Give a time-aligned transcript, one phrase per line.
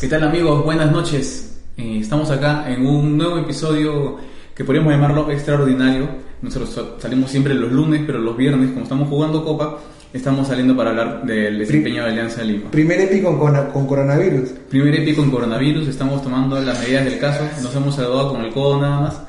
[0.00, 0.64] ¿Qué tal amigos?
[0.64, 1.58] Buenas noches.
[1.76, 4.16] Eh, estamos acá en un nuevo episodio
[4.54, 6.08] que podríamos llamarlo extraordinario.
[6.40, 9.80] Nosotros salimos siempre los lunes, pero los viernes, como estamos jugando Copa,
[10.12, 12.70] estamos saliendo para hablar del desempeño de Alianza Lima.
[12.70, 14.50] Primer épico con, con coronavirus.
[14.70, 18.52] Primer épico con coronavirus, estamos tomando las medidas del caso, nos hemos saludado con el
[18.52, 19.20] codo nada más.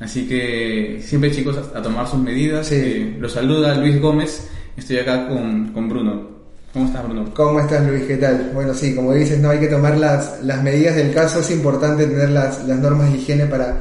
[0.00, 2.72] Así que siempre chicos a, tomar sus medidas.
[2.72, 4.48] Eh, los saluda Luis Gómez,
[4.78, 6.35] estoy acá con, con Bruno.
[6.76, 7.32] ¿Cómo estás, Bruno?
[7.34, 8.02] ¿Cómo estás, Luis?
[8.02, 8.50] ¿Qué tal?
[8.52, 12.04] Bueno, sí, como dices, no hay que tomar las, las medidas del caso, es importante
[12.04, 13.78] tener las, las normas de higiene para,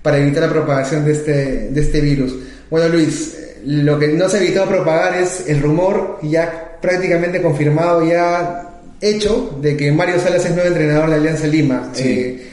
[0.00, 1.32] para evitar la propagación de este,
[1.68, 2.34] de este virus.
[2.70, 3.36] Bueno, Luis,
[3.66, 8.70] lo que no se ha evitado propagar es el rumor ya prácticamente confirmado, ya
[9.02, 11.90] hecho, de que Mario Salas es nuevo entrenador de Alianza Lima.
[11.92, 12.08] Sí.
[12.08, 12.46] Eh,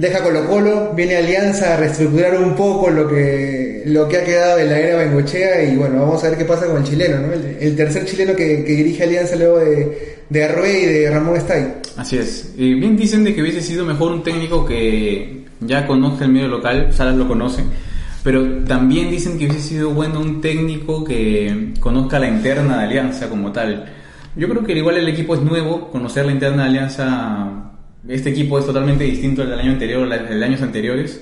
[0.00, 4.56] deja Colo Colo, viene Alianza a reestructurar un poco lo que, lo que ha quedado
[4.56, 7.32] de la era Bengochea y bueno, vamos a ver qué pasa con el chileno, ¿no?
[7.34, 11.74] El, tercer chileno que, dirige Alianza luego de, de y de Ramón Estay.
[11.96, 12.54] Así es.
[12.56, 16.92] Bien dicen de que hubiese sido mejor un técnico que ya conozca el medio local,
[16.94, 17.62] Salas lo conoce,
[18.24, 23.28] pero también dicen que hubiese sido bueno un técnico que conozca la interna de Alianza
[23.28, 23.92] como tal.
[24.34, 27.69] Yo creo que igual el equipo es nuevo, conocer la interna de Alianza
[28.08, 31.20] este equipo es totalmente distinto al del año anterior, de años anteriores.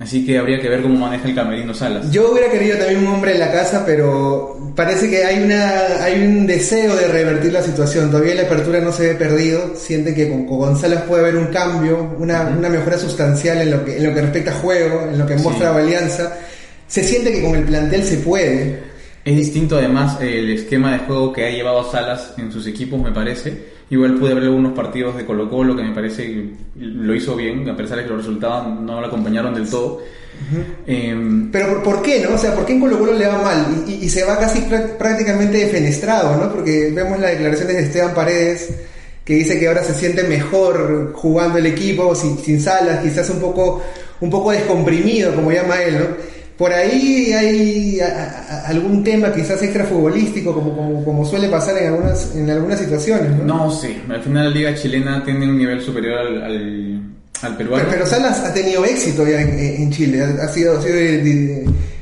[0.00, 2.10] Así que habría que ver cómo maneja el camerino Salas.
[2.10, 6.22] Yo hubiera querido también un hombre en la casa, pero parece que hay una hay
[6.22, 8.10] un deseo de revertir la situación.
[8.10, 9.74] Todavía la apertura no se ve perdido.
[9.76, 13.98] Siente que con, González puede haber un cambio, una, una, mejora sustancial en lo que
[13.98, 16.34] en lo que respecta a juego, en lo que muestra la Alianza.
[16.86, 18.78] Se siente que con el plantel se puede.
[19.22, 23.12] Es distinto además el esquema de juego que ha llevado Salas en sus equipos, me
[23.12, 27.34] parece Igual pude ver algunos partidos de Colo Colo que me parece que lo hizo
[27.34, 30.00] bien, a pesar de que los resultados no lo acompañaron del todo.
[30.86, 32.36] Em, Pero ¿por, qué, no?
[32.36, 33.84] O sea, ¿por qué en Colo Colo le va mal?
[33.88, 34.60] Y, se va casi
[34.96, 36.52] prácticamente defenestrado, ¿no?
[36.52, 38.70] Porque vemos las declaraciones de Esteban Paredes
[39.24, 43.40] que dice que ahora se siente mejor jugando el equipo sin, sin salas, quizás un
[43.40, 43.82] poco,
[44.20, 46.06] un poco descomprimido, como llama él, ¿no?
[46.60, 48.00] Por ahí hay
[48.66, 53.30] algún tema quizás extrafutbolístico, como, como, como, suele pasar en algunas, en algunas situaciones.
[53.30, 53.98] No, no sí.
[54.10, 57.02] Al final la liga chilena tiene un nivel superior al,
[57.40, 57.88] al, peruano.
[57.90, 60.22] Pero, Salas ha tenido éxito ya en, Chile.
[60.22, 60.98] Ha, sido, ha sido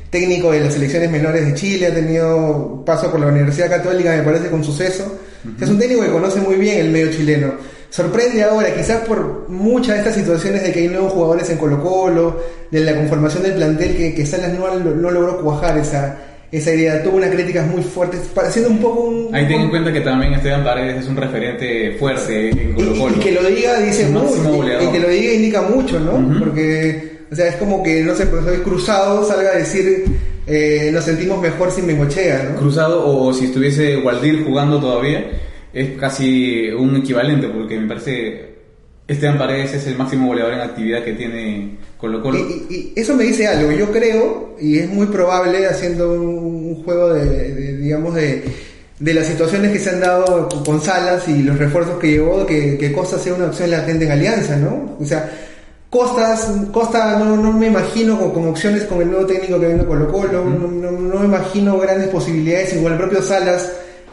[0.09, 4.23] técnico de las selecciones menores de Chile, ha tenido paso por la Universidad Católica, me
[4.23, 5.19] parece, con suceso.
[5.57, 7.53] Es un técnico que conoce muy bien el medio chileno
[7.89, 11.81] sorprende ahora, quizás por muchas de estas situaciones de que hay nuevos jugadores en Colo
[11.81, 12.39] Colo,
[12.69, 16.17] de la conformación del plantel, que, que Salas no, no logró cuajar esa,
[16.51, 19.35] esa idea, tuvo unas críticas muy fuertes, pareciendo un poco un...
[19.35, 23.15] Ahí ten en cuenta que también Esteban Paredes es un referente fuerte en Colo Colo.
[23.15, 26.39] Y, que lo diga dice mucho, y, que lo diga indica mucho, ¿no?
[26.39, 30.05] Porque, o sea, es como que, no sé, soy cruzado, salga a decir...
[30.51, 32.59] Eh, nos sentimos mejor sin Mengochea, ¿no?
[32.59, 35.29] Cruzado o si estuviese Waldir jugando todavía,
[35.73, 38.49] es casi un equivalente, porque me parece
[39.07, 42.37] Esteban Paredes es el máximo goleador en actividad que tiene Colo Colo.
[42.37, 47.77] Y, eso me dice algo, yo creo, y es muy probable haciendo un, juego de,
[47.77, 48.43] digamos, de,
[48.99, 52.77] de, las situaciones que se han dado con Salas y los refuerzos que llevó, que,
[52.77, 54.95] que Costa sea una opción latente en Alianza, ¿no?
[54.99, 55.29] O sea,
[55.89, 60.11] Costas, Costa no, no me imagino con, opciones con el nuevo técnico que viene Colo
[60.11, 63.71] Colo, no, no, me imagino grandes posibilidades, igual el propio Salas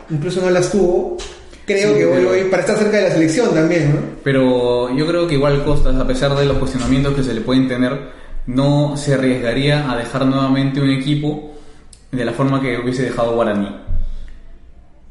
[0.09, 1.19] incluso no las tuvo
[1.67, 4.01] creo que voy, para estar cerca de la selección también, ¿no?
[4.23, 7.69] Pero yo creo que igual Costas, a pesar de los cuestionamientos que se le pueden
[7.69, 7.99] tener,
[8.47, 11.55] no se arriesgaría a dejar nuevamente un equipo
[12.13, 13.69] de la forma que hubiese dejado Guaraní.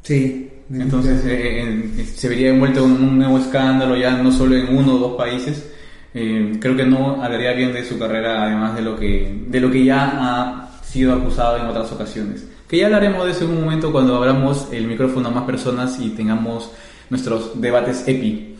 [0.01, 0.49] Sí.
[0.71, 4.95] Entonces eh, eh, se vería envuelto en un nuevo escándalo ya no solo en uno
[4.95, 5.72] o dos países.
[6.13, 9.69] Eh, creo que no hablaría bien de su carrera, además de lo que de lo
[9.69, 12.45] que ya ha sido acusado en otras ocasiones.
[12.68, 15.98] Que ya hablaremos de eso en un momento cuando abramos el micrófono a más personas
[16.00, 16.72] y tengamos
[17.09, 18.56] nuestros debates EPI.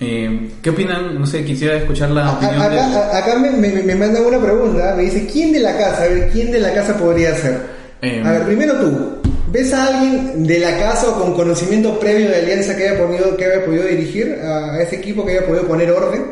[0.00, 1.18] Eh, ¿Qué opinan?
[1.18, 5.26] No sé, quisiera escuchar la opinión acá, Acá me, me, mandan una pregunta, me dice,
[5.30, 6.02] ¿quién de la casa?
[6.02, 7.60] A ver, ¿quién de la casa podría ser?
[8.02, 9.18] Eh, a ver, primero tú,
[9.52, 13.36] ¿ves a alguien de la casa o con conocimiento previo de Alianza que haya podido,
[13.36, 16.24] que haya podido dirigir a ese equipo, que haya podido poner orden?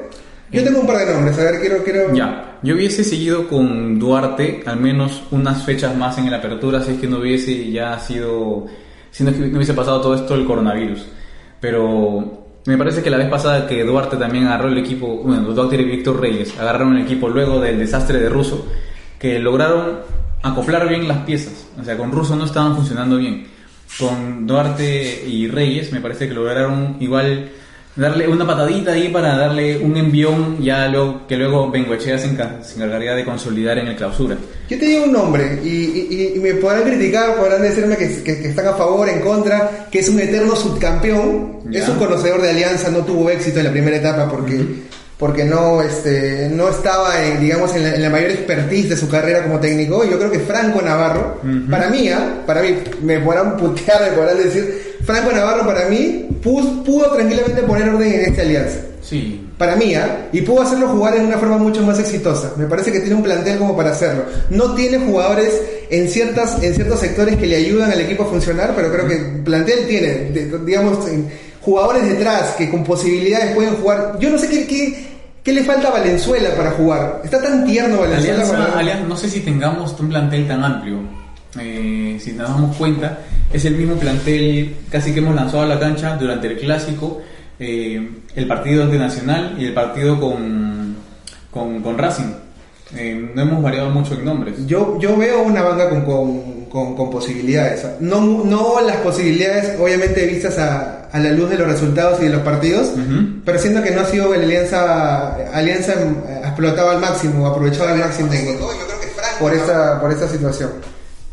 [0.53, 1.83] Yo tengo un par de nombres, a ver, quiero...
[1.83, 2.15] quiero...
[2.15, 6.93] Ya, yo hubiese seguido con Duarte al menos unas fechas más en la apertura, si
[6.93, 8.67] es que no hubiese ya sido...
[9.11, 11.07] Si no, no hubiese pasado todo esto del coronavirus.
[11.59, 15.77] Pero me parece que la vez pasada que Duarte también agarró el equipo, bueno, Duarte
[15.77, 18.67] y Víctor Reyes agarraron el equipo luego del desastre de Russo,
[19.19, 20.01] que lograron
[20.43, 21.67] acoplar bien las piezas.
[21.81, 23.47] O sea, con Russo no estaban funcionando bien.
[23.99, 27.51] Con Duarte y Reyes me parece que lograron igual
[27.95, 32.63] darle una patadita ahí para darle un envión ya luego, que luego Bengoechea se, enca-
[32.63, 34.37] se encargaría de consolidar en el clausura.
[34.69, 38.41] Yo te digo un nombre y, y- y me podrán criticar, podrán decirme que, que-
[38.41, 41.81] que están a favor, en contra, que es un eterno subcampeón, Ya.
[41.83, 44.59] es un conocedor de Alianza, no tuvo éxito en la primera etapa porque,
[45.19, 49.09] porque no, este, no estaba, en, digamos, en la, en la mayor expertise de su
[49.09, 50.03] carrera como técnico.
[50.05, 51.41] Y yo creo que Franco Navarro,
[51.71, 52.43] para mí, ¿ah?
[52.47, 57.63] para mí, me podrán putear, me podrán decir, Franco Navarro para mí pudo, pudo tranquilamente
[57.63, 59.41] poner orden en esta Alianza Sí.
[59.59, 60.29] para mí, ¿ah?
[60.33, 62.53] y pudo hacerlo jugar en una forma mucho más exitosa.
[62.57, 64.25] Me parece que tiene un plantel como para hacerlo.
[64.51, 65.61] No tiene jugadores
[65.91, 69.17] en ciertas en ciertos sectores que le ayudan al equipo a funcionar, pero creo que
[69.45, 70.99] plantel tiene, de- digamos,
[71.61, 74.17] jugadores detrás que con posibilidades pueden jugar.
[74.21, 75.07] Yo no sé qué, qué,
[75.43, 77.21] qué le falta a Valenzuela para jugar.
[77.25, 78.35] Está tan tierno Valenzuela.
[78.43, 80.99] Alianza, para- Alianza- no sé si tengamos un plantel tan amplio.
[81.61, 83.19] Eh, si nos damos cuenta,
[83.53, 87.21] es el mismo plantel casi que hemos lanzado a la cancha durante el clásico,
[87.59, 90.97] eh, el partido ante Nacional y el partido con,
[91.51, 92.33] con, con Racing.
[92.97, 94.67] Eh, no hemos variado mucho en nombres.
[94.67, 97.87] Yo, yo veo una banca con, con, con- con posibilidades.
[98.01, 102.31] No, no las posibilidades, obviamente, vistas a, a la luz de los resultados y de
[102.31, 103.41] los partidos, Ujú.
[103.45, 107.99] pero siento que no ha sido la alianza, alianza eh, explotado al máximo, aprovechado al
[107.99, 108.29] máximo
[109.41, 110.71] por esta, por esta situación.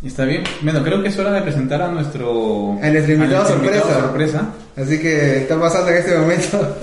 [0.03, 0.43] ¿Está bien?
[0.61, 3.83] Bueno, creo que es hora de presentar a nuestro, A nuestro invitado sorpresa.
[3.99, 4.41] sorpresa.
[4.77, 6.77] Así que está pasando en este momento.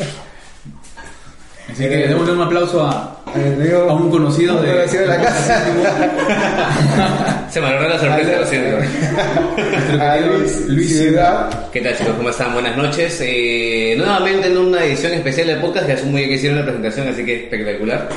[1.72, 5.08] Así que démosle un aplauso a, A nuestro amigo- a un conocido de, conocido de
[5.08, 5.64] la casa.
[7.50, 8.76] Se me logró la sorpresa, lo siento.
[8.76, 11.70] nuestro A querido Luis, Luis Ciudad.
[11.72, 12.14] ¿Qué tal chicos?
[12.18, 12.52] ¿Cómo están?
[12.52, 13.18] Buenas noches.
[13.22, 16.64] Eh, nuevamente en una edición especial del podcast, ya es muy bien que hicieron la
[16.66, 18.08] presentación, así que espectacular.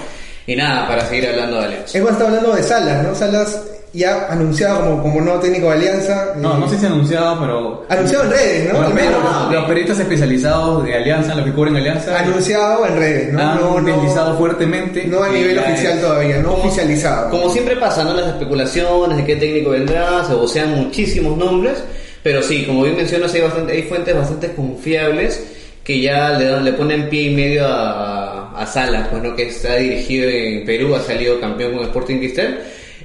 [0.45, 1.97] Y nada, para seguir hablando de Alianza.
[1.97, 3.15] Hemos estado hablando de Salas, ¿no?
[3.15, 3.61] Salas
[3.93, 6.33] ya anunciado como, como nuevo técnico de Alianza.
[6.37, 8.79] No, eh, no sé si anunciado, pero Anunciado en redes, ¿no?
[8.79, 9.13] Los, Al menos.
[9.15, 13.39] periodistas- los periodistas especializados de Alianza, los que cubren Alianza, Anunciado en redes, ¿no?
[13.41, 15.05] han no, no, fuertemente.
[15.07, 17.29] no a nivel oficial es- todavía, no oficializado.
[17.31, 18.13] Como siempre pasa, ¿no?
[18.13, 21.83] Las especulaciones de qué técnico vendrá, se vocean muchísimos nombres,
[22.21, 25.43] pero sí, como bien mencionas, hay, bastante, hay fuentes bastante confiables
[25.83, 29.35] que ya le, dan, le ponen pie y medio a, a Salas, pues, ¿no?
[29.35, 32.59] que está dirigido en Perú, ha salido campeón con Sporting Cristal.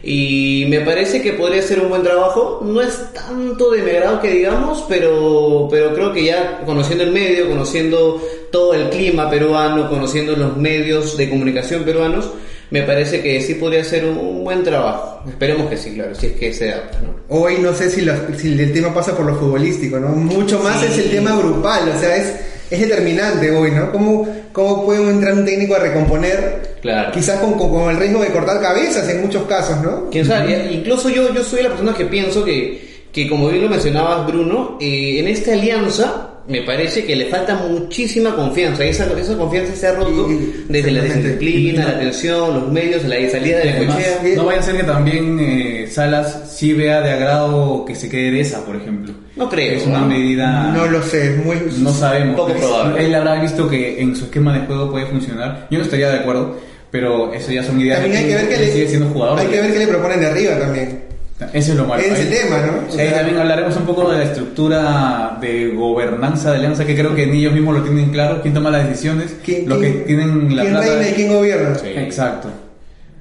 [0.06, 2.60] Y me parece que podría ser un buen trabajo.
[2.64, 7.10] No es tanto de mi agrado que digamos, pero, pero creo que ya conociendo el
[7.12, 8.20] medio, conociendo
[8.52, 12.30] todo el clima peruano, conociendo los medios de comunicación peruanos,
[12.70, 15.22] me parece que sí podría ser un, buen trabajo.
[15.28, 17.14] Esperemos que sí, claro, si es que se da, ¿no?
[17.36, 20.08] Hoy no sé si, los- si el tema pasa por lo futbolístico, ¿no?
[20.08, 20.86] Mucho más Sí.
[20.90, 22.34] es el tema grupal, o sea, es,
[22.70, 23.90] es determinante hoy, ¿no?
[23.92, 26.76] ¿Cómo, ¿Cómo puede entrar un técnico a recomponer?
[26.80, 27.10] Claro.
[27.12, 30.08] Quizás con, con- con el riesgo de cortar cabezas en muchos casos, ¿no?
[30.10, 33.68] Quién sabe, incluso yo, yo soy la persona que pienso que, que como bien lo
[33.68, 38.84] mencionabas, Bruno, eh, en esta alianza me parece que le falta muchísima confianza.
[38.84, 43.04] Y esa, esa confianza se ha roto Y- desde la disciplina, la atención, los medios,
[43.04, 44.20] la salida de la cochea.
[44.36, 48.30] no vaya a ser que también eh, Salas sí vea de agrado que se quede
[48.32, 49.14] de esa, por ejemplo.
[49.36, 50.06] No creo, Es una ¿no?
[50.06, 50.70] medida.
[50.72, 51.56] No lo sé, es muy...
[51.78, 52.36] No sabemos.
[52.36, 53.04] Poco probable.
[53.04, 55.66] Él habrá visto que en su esquema de juego puede funcionar.
[55.70, 56.56] Yo no estaría de acuerdo,
[56.90, 58.00] pero eso ya son ideas.
[58.00, 59.38] También hay que ver que le, sigue siendo jugador.
[59.40, 61.03] hay que ver qué le proponen de arriba también.
[61.52, 62.00] Ese es lo malo.
[62.02, 62.96] Es el tema, ¿no?
[62.96, 67.38] También hablaremos un poco de la estructura de gobernanza de Alianza, que creo que ni
[67.40, 68.40] ellos mismos lo tienen claro.
[68.40, 69.34] ¿Quién toma las decisiones?
[69.44, 70.86] ¿Quién, que tienen la quién plata.
[70.86, 71.74] reina y quién gobierna?
[71.74, 71.88] Sí.
[71.88, 72.48] Exacto.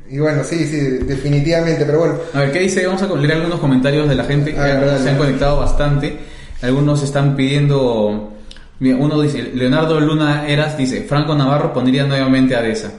[0.10, 2.16] Y bueno, sí, sí, definitivamente, pero bueno.
[2.34, 2.86] A ver, ¿qué dice?
[2.86, 6.18] Vamos a leer algunos comentarios de la gente que se han conectado bastante.
[6.62, 8.32] Algunos están pidiendo.
[8.80, 12.92] Mira, uno dice: Leonardo Luna Eras dice: Franco Navarro pondría nuevamente a Deza.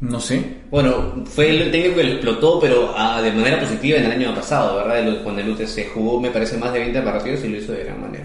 [0.00, 0.42] No sé.
[0.70, 4.34] Bueno, fue el técnico que lo explotó, pero ah, de manera positiva en el año
[4.34, 5.22] pasado, ¿verdad?
[5.22, 8.00] Cuando el UTC jugó, me parece, más de 20 partidos y lo hizo de gran
[8.00, 8.24] manera.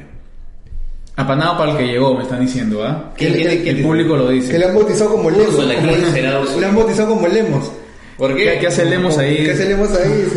[1.17, 3.13] Apanado para el que llegó, me están diciendo, ¿ah?
[3.17, 4.57] ¿Quién El- público lo Que dice.
[4.59, 5.65] le han bautizado como Lemos.
[5.65, 7.71] Le han bautizado como Lemos.
[8.17, 9.43] ¿Por ¿Qué, qué hace Lemos ahí?
[9.43, 10.27] ¿Qué hacemos ahí?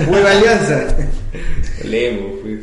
[0.10, 0.86] Nueva alianza.
[1.84, 2.60] Lemo, pues.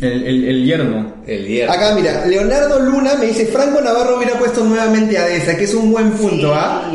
[0.00, 1.14] El, el, el yerno.
[1.26, 1.72] El día.
[1.72, 5.74] Acá mira, Leonardo Luna me dice, Franco Navarro hubiera puesto nuevamente a Deza, que es
[5.74, 6.90] un buen punto, ¿ah?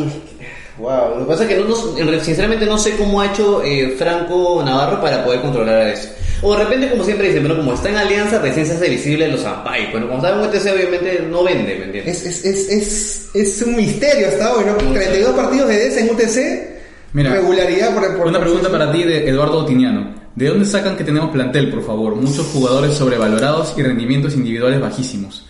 [0.81, 3.95] Wow, lo que pasa es que no, re- sinceramente no sé cómo ha hecho eh,
[3.97, 6.09] Franco Navarro para poder controlar a eso.
[6.41, 9.27] O de repente, como siempre dicen, pero como está en alianza, recién se hace visible
[9.27, 9.91] los Zampay.
[9.91, 12.25] Bueno, como saben, UTC obviamente no vende, ¿me entiendes?
[12.25, 14.73] Es, es, es, es, es un misterio hasta hoy, ¿no?
[14.73, 14.99] Mucho.
[14.99, 16.71] 32 partidos de Deza en UTC,
[17.13, 20.15] Mira, regularidad por, por Una pregunta para ti de Eduardo Otiniano.
[20.33, 22.15] ¿De dónde sacan que tenemos plantel, por favor?
[22.15, 25.45] Muchos jugadores sobrevalorados y rendimientos individuales bajísimos.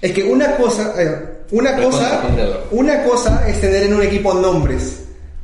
[0.00, 2.22] Es que una cosa, eh, una cosa,
[2.70, 4.96] una cosa es tener en un equipo nombres.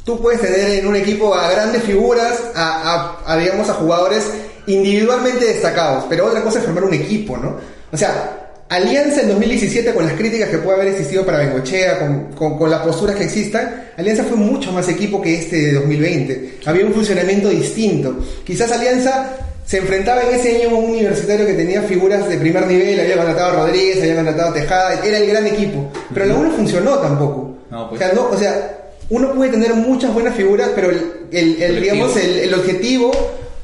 [0.04, 4.24] Tú puedes tener en un equipo a grandes figuras, a, a- a, digamos a jugadores
[4.66, 7.56] individualmente destacados, pero otra cosa es formar un equipo, ¿no?
[7.92, 8.34] O sea,
[8.70, 12.70] Alianza en 2017, con las críticas que puede haber existido para Bengochea, con, con, con,
[12.70, 16.58] las posturas que existan, Alianza fue mucho más equipo que este de 2020.
[16.66, 18.14] Había un funcionamiento distinto.
[18.44, 19.30] Quizás Alianza
[19.68, 23.16] se enfrentaba en ese año a un universitario que tenía figuras de primer nivel, había
[23.16, 25.92] contratado a Rodríguez, había contratado a Tejada, era el gran equipo.
[26.14, 27.54] Pero la U no funcionó tampoco.
[27.70, 28.00] No, pues.
[28.00, 28.78] O sea, no, o sea,
[29.10, 33.10] uno puede tener muchas buenas figuras, pero el, el, el digamos, el, el objetivo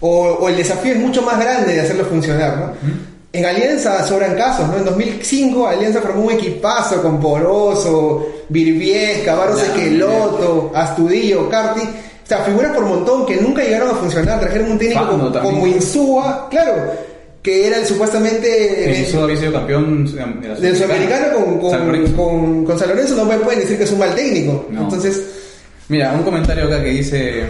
[0.01, 2.73] o, o, el desafío es mucho más grande de hacerlo funcionar, ¿no?
[3.33, 4.77] En Alianza sobran casos, ¿no?
[4.77, 11.81] En 2005 Alianza formó un equipazo con Poroso, Virviesca, Barros Esqueloto, Astudillo, Carti.
[12.25, 14.41] O sea, figuras por montón que nunca llegaron a funcionar.
[14.41, 16.91] Trajeron un técnico como, como, Insúa, claro,
[17.43, 19.01] que era el supuestamente...
[19.01, 23.15] Insúa había sido campeón de del sudamericano con, con, San con, con, San Lorenzo.
[23.17, 24.67] No me pueden decir que es un mal técnico.
[24.71, 24.85] No.
[24.85, 25.23] Entonces...
[25.89, 27.45] Mira, un comentario acá que dice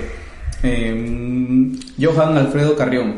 [0.64, 3.14] eh, Johan Alfredo Carrión.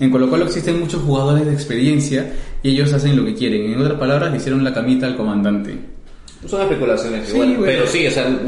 [0.00, 2.32] En Colo Colo existen muchos jugadores de experiencia
[2.62, 3.72] y ellos hacen lo que quieren.
[3.72, 5.95] En otras palabras, le hicieron la camita al comandante.
[6.44, 7.48] Son especulaciones, sí, igual.
[7.56, 7.64] Bueno.
[7.64, 8.38] Pero sí, o sea,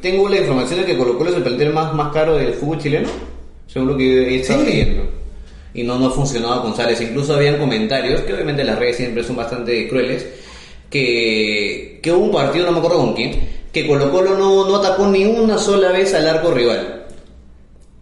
[0.00, 2.78] tengo la información de que Colo Colo es el plantel más, más caro del fútbol
[2.78, 3.08] chileno,
[3.66, 4.70] según lo que he estado sí.
[4.70, 5.02] leyendo.
[5.74, 7.00] Y no, no funcionaba con Sales.
[7.02, 10.26] Incluso habían comentarios, que obviamente las redes siempre son bastante crueles,
[10.88, 13.38] que, que hubo un partido, no me acuerdo con quién,
[13.72, 17.05] que Colo Colo no, no atacó ni una sola vez al arco rival.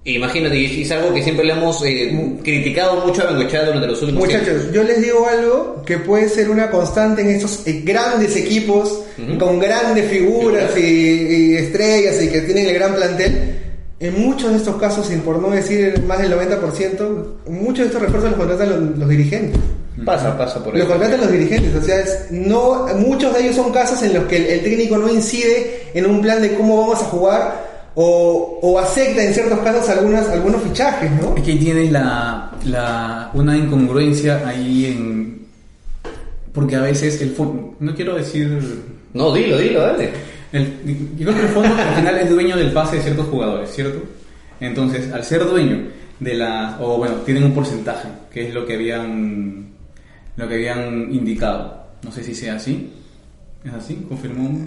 [0.07, 4.03] Imagínate, y es algo que siempre le hemos eh, criticado mucho a Bengochea durante los
[4.03, 4.73] últimos Muchachos, tiempos.
[4.73, 9.23] yo les digo algo que puede ser una constante en estos eh, grandes equipos, uh
[9.23, 9.39] -huh.
[9.39, 13.61] con grandes figuras y, y, estrellas y que tienen el gran plantel.
[14.01, 18.03] En muchos de estos casos, y por no decir más del 90%, muchos de estos
[18.03, 19.59] refuerzos los contratan los, los dirigentes.
[20.05, 20.91] Pasa, pasa por Los eso.
[20.91, 24.37] contratan los dirigentes, o sea, es, no, muchos de ellos son casos en los que
[24.37, 28.79] el, el técnico no incide en un plan de cómo vamos a jugar o, o,
[28.79, 31.37] acepta en ciertos casos algunas, algunos fichajes, ¿no?
[31.37, 35.47] Es que tienes la, la, una incongruencia ahí en...
[36.53, 37.77] Porque a veces el fondo...
[37.79, 38.61] No quiero decir...
[39.13, 40.11] No, dilo, dilo, dale.
[40.53, 40.73] El,
[41.17, 44.03] yo creo que el fondo al final es dueño del pase de ciertos jugadores, ¿cierto?
[44.59, 46.77] Entonces, al ser dueño de la...
[46.81, 49.69] O bueno, tienen un porcentaje, que es lo que habían,
[50.37, 51.85] lo que habían indicado.
[52.03, 52.93] No sé si sea así.
[53.65, 54.05] ¿Es así?
[54.09, 54.67] ¿Confirmó?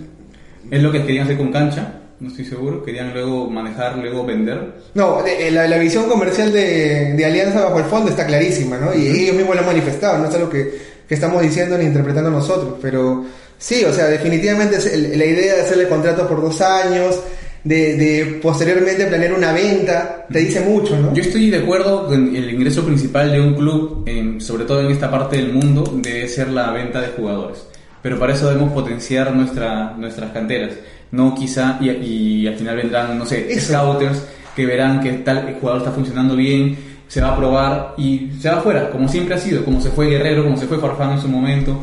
[0.72, 4.74] Es lo que querían hacer con cancha no estoy seguro, querían luego manejar, luego vender.
[4.96, 8.94] No, la, la visión comercial de, de, Alianza bajo el fondo está clarísima, ¿no?
[8.94, 9.20] Y uh -huh.
[9.20, 12.76] ellos mismos lo han manifestado, no es algo que, que, estamos diciendo ni interpretando nosotros,
[12.82, 13.24] pero
[13.58, 14.78] sí, o sea, definitivamente
[15.16, 17.20] la idea de hacerle contratos por dos años,
[17.64, 21.14] de, de, posteriormente planear una venta, te dice mucho, ¿no?
[21.14, 24.92] Yo estoy de acuerdo con el ingreso principal de un club, en, sobre todo en
[24.92, 27.60] esta parte del mundo, debe ser la venta de jugadores.
[28.02, 30.72] Pero para eso debemos potenciar nuestra, nuestras canteras
[31.12, 33.74] no quizá, y, y, al final vendrán, no sé, Eso.
[33.74, 34.24] scouters
[34.56, 38.58] que verán que tal jugador está funcionando bien, se va a probar y se va
[38.58, 41.28] afuera, como siempre ha sido, como se fue Guerrero, como se fue Farfán en su
[41.28, 41.80] momento.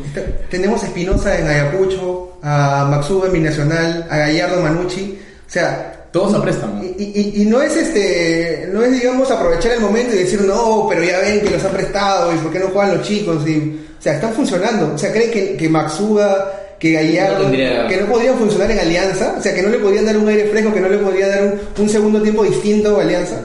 [0.50, 5.90] Tenemos a Espinosa en Ayacucho, a Maxuba en Binacional, a Gallardo Manucci, o sea...
[6.14, 6.80] Todos a préstamo.
[6.80, 10.86] Y, y, y, no es este, no es digamos aprovechar el momento y decir no,
[10.88, 13.80] pero ya ven que los han prestado y por qué no juegan los chicos y,
[13.98, 14.94] o sea, están funcionando.
[14.94, 17.88] O sea, creen que, que Maxuda que Gallardo, no tendría...
[17.88, 20.44] que no podrían funcionar en Alianza, o sea, que no le podían dar un aire
[20.48, 23.42] fresco, que no le podría dar un, un segundo tiempo distinto a Alianza.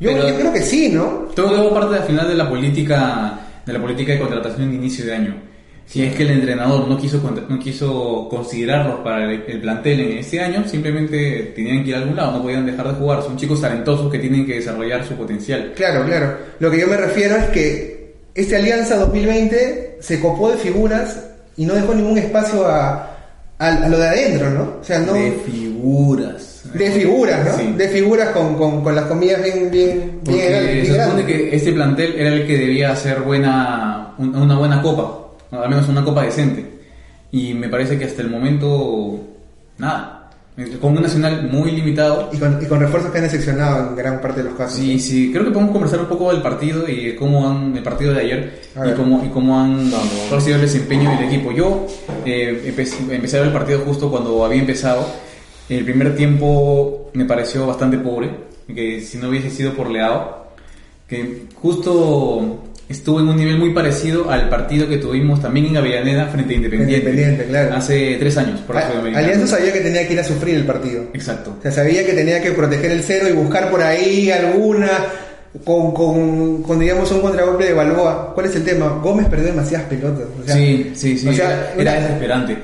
[0.00, 1.28] Yo, yo, creo que sí, ¿no?
[1.36, 5.14] Todo parte al final de la política de la política de contratación de inicio de
[5.14, 5.36] año.
[5.86, 10.18] Si es que el entrenador no quiso no quiso considerarlos para el, el, plantel en
[10.18, 13.22] este año, simplemente tenían que ir a algún lado, no podían dejar de jugar.
[13.22, 15.74] Son chicos talentosos que tienen que desarrollar su potencial.
[15.76, 16.36] Claro, claro.
[16.58, 21.29] Lo que yo me refiero es que este Alianza 2020 se copó de figuras
[21.60, 23.06] y no dejó ningún espacio a,
[23.58, 24.62] a, a, lo de adentro, ¿no?
[24.80, 25.12] O sea, no...
[25.12, 26.62] De figuras.
[26.72, 27.52] De figuras, ¿no?
[27.52, 27.74] Sí.
[27.76, 31.72] De figuras con, con, con, las comidas bien, bien, Porque bien, se supone que este
[31.72, 36.64] plantel era el que debía hacer buena, una buena copa, al menos una copa decente.
[37.30, 39.20] Y me parece que hasta el momento,
[39.76, 40.19] nada.
[40.80, 42.28] Con un nacional muy limitado.
[42.32, 44.78] Y con, y con, refuerzos que han decepcionado en gran parte de los casos.
[44.78, 45.30] Sí, sí.
[45.32, 48.60] Creo que podemos conversar un poco del partido y cómo han, el partido de ayer
[48.76, 50.44] y cómo, y cómo han Vamos.
[50.44, 51.52] sido el desempeño del equipo.
[51.52, 51.86] Yo
[52.26, 55.06] eh, empecé, empecé, a ver el partido justo cuando había empezado.
[55.68, 58.30] El primer tiempo me pareció bastante pobre,
[58.66, 60.48] que si no hubiese sido por Leao,
[61.06, 66.26] que justo estuvo en un nivel muy parecido al partido que tuvimos también en Avellaneda
[66.26, 66.94] frente a Independiente.
[66.94, 67.76] Independiente, claro.
[67.76, 71.04] Hace tres años, por la Alianza sabía que tenía que ir a sufrir el partido.
[71.14, 71.56] Exacto.
[71.58, 74.88] O sea, sabía que tenía que proteger el cero y buscar por ahí alguna
[75.64, 78.32] con, con, con, digamos un contragolpe de Balboa.
[78.34, 78.88] ¿Cuál es el tema?
[79.02, 80.26] Gómez perdió demasiadas pelotas.
[80.40, 81.28] O sea, sí, sí, sí.
[81.28, 82.56] O sea, era, era, desesperante.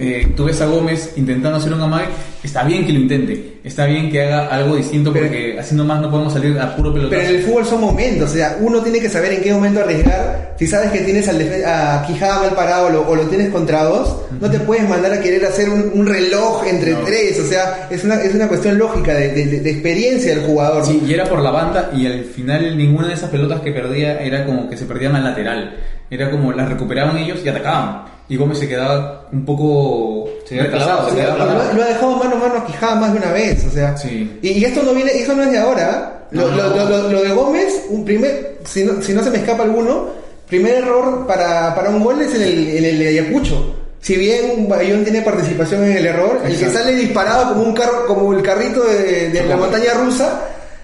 [0.00, 2.06] Eh, tú ves a Gómez intentando hacer un amague,
[2.42, 6.00] está bien que lo intente, está bien que haga algo distinto Pero- porque así nomás
[6.00, 7.20] no podemos salir a puro pelotazo.
[7.20, 9.80] Pero en el fútbol son momentos, o sea, uno tiene que saber en qué momento
[9.80, 10.54] arriesgar.
[10.58, 13.84] Si sabes que tienes al a Quijada mal parado o lo, o lo tienes contra
[13.84, 17.00] dos, no te puedes mandar a querer hacer un, un reloj entre No.
[17.00, 20.84] tres, o sea, es una, es una cuestión lógica de- de experiencia del jugador.
[20.86, 24.18] Sí, y era por la banda y al final ninguna de esas pelotas que perdía
[24.20, 25.76] era como que se perdían al lateral.
[26.10, 28.04] Era como las recuperaban ellos y atacaban.
[28.30, 32.16] Y Gómez se quedaba un poco Se quedaba clavado, se quedaba lo, lo ha dejado
[32.16, 33.96] mano a mano a Quijada más de una vez, o sea.
[33.96, 34.38] Sí.
[34.40, 36.22] Y, y esto no viene, eso no es de ahora.
[36.32, 36.36] ¿eh?
[36.36, 36.88] Lo, No, lo- no.
[36.88, 40.06] lo- lo de Gómez, un primer, si no, si no se me escapa alguno,
[40.48, 43.74] primer error para, para un gol es en el, en el de Ayacucho.
[44.00, 48.06] Si bien Bayón tiene participación en el error, el que sale disparado como un carro,
[48.06, 50.40] como el carrito de, de la montaña rusa,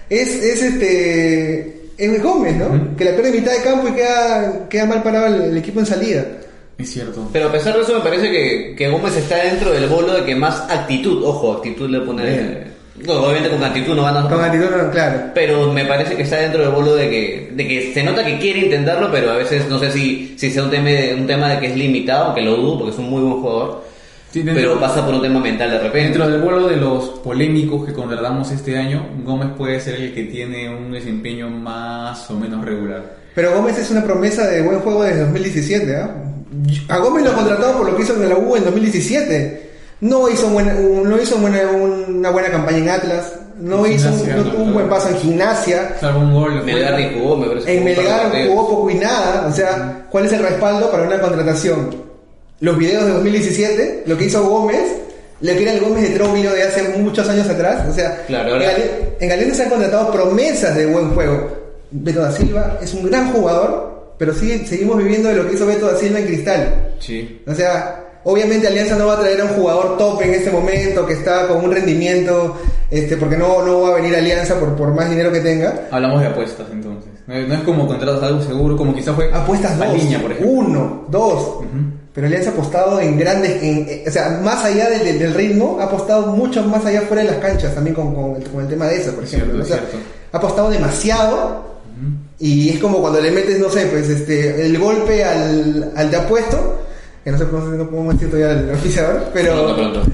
[0.09, 2.95] es, es este es Gómez, ¿no?
[2.95, 5.79] Que la pierde en mitad de campo y queda, queda mal parado el, el equipo
[5.79, 6.25] en salida.
[6.77, 7.27] Es cierto.
[7.33, 10.23] Pero a pesar de eso me parece que, que Gómez está dentro del bolo de
[10.23, 12.23] que más actitud, ojo, actitud le pone...
[12.23, 12.77] Bien.
[13.05, 14.27] No, obviamente con actitud no van a...
[14.29, 15.19] Con actitud, no, claro.
[15.33, 18.37] Pero me parece que está dentro del bolo de que, de que se nota que
[18.39, 21.49] quiere intentarlo, pero a veces no sé si, si sea un tema, de, un tema
[21.49, 23.83] de que es limitado, aunque lo dudo porque es un muy buen jugador,
[24.31, 26.09] Sí, dentro- pero pasa por un tema mental de repente.
[26.09, 30.23] Dentro del vuelo de los polémicos que contratamos este año, Gómez puede ser el que
[30.23, 33.15] tiene un desempeño más o menos regular.
[33.37, 35.95] Pero Gómez es una promesa de buen juego desde 2017.
[35.95, 36.09] ¿ah?
[36.89, 39.69] A Gómez lo contratado por lo que hizo en la U en 2017.
[40.01, 43.33] No hizo, buena, no hizo buena- una buena campaña en Atlas.
[43.59, 45.95] No En hizo un, Gimnasia, no no, tuvo un buen paso en gimnasia.
[46.01, 46.63] Salvo un gol.
[46.63, 47.77] Melgar ni jugó, me parece.
[47.77, 49.45] En Melgar jugó poco y nada.
[49.47, 51.95] O sea, ¿cuál es el respaldo para una contratación?
[52.59, 54.81] Los videos de 2017, lo que hizo Gómez,
[55.41, 57.85] lo que era el Gómez de Troglio de hace muchos años atrás.
[57.87, 61.66] O sea, Claro, en, Gale- en Galicia se han contratado promesas de buen juego.
[61.91, 65.65] Beto da Silva es un gran jugador, pero sigue- seguimos viviendo de lo que hizo
[65.65, 66.91] Beto da Silva en Cristal.
[66.99, 67.41] Sí.
[67.47, 71.05] O sea, obviamente Alianza no va a traer a un jugador top en este momento
[71.05, 72.57] que está con un rendimiento,
[72.91, 75.87] este, porque no, no va a venir Alianza por, por más dinero que tenga.
[75.91, 77.11] Hablamos de apuestas entonces.
[77.27, 80.51] No es, como contratas algo seguro, como quizás fue Apuestas dos, Paliña, por ejemplo.
[80.53, 81.43] uno, dos.
[81.57, 81.65] Ujú.
[82.13, 85.83] Pero Alianza ha apostado en grandes, en- eh, o sea, más allá del- ritmo, ha
[85.83, 88.87] apostado mucho más allá fuera de las canchas, también con, con el, con el tema
[88.87, 89.63] de eso, por ejemplo.
[89.63, 89.99] Cierto, O sea,
[90.31, 91.76] ha apostado demasiado
[92.39, 96.17] y es como cuando le metes, no sé, pues este, el golpe al, al de
[96.17, 96.81] apuesto,
[97.23, 100.11] que no sé cómo no podemos decir todavía al oficiador, pero, Pronto, pronto.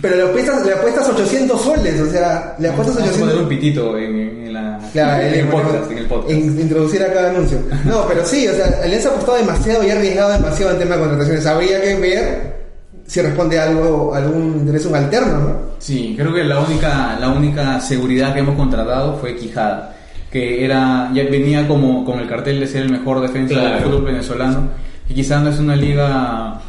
[0.00, 3.42] pero le apuestas, le apuestas 800 soles, o sea, le apuestas Vamos a poner 800
[3.42, 4.16] un pitito en,
[4.46, 5.90] en la, Claro, en el bueno, podcast.
[5.92, 6.30] En el podcast.
[6.32, 7.58] in- introducir a cada anuncio.
[7.84, 10.94] No, pero sí, o sea, Alianza ha apostado demasiado y ha arriesgado demasiado en tema
[10.96, 11.46] de contrataciones.
[11.46, 12.60] Habría que ver
[13.06, 15.56] si responde a algo, algún interés un alterno, ¿no?
[15.78, 19.94] Sí, creo que la única, la única seguridad que hemos contratado fue Quijada,
[20.30, 23.74] que era, ya venía como con el cartel de ser el mejor defensa Claro.
[23.74, 24.68] del fútbol venezolano,
[25.08, 26.60] y quizás no es una liga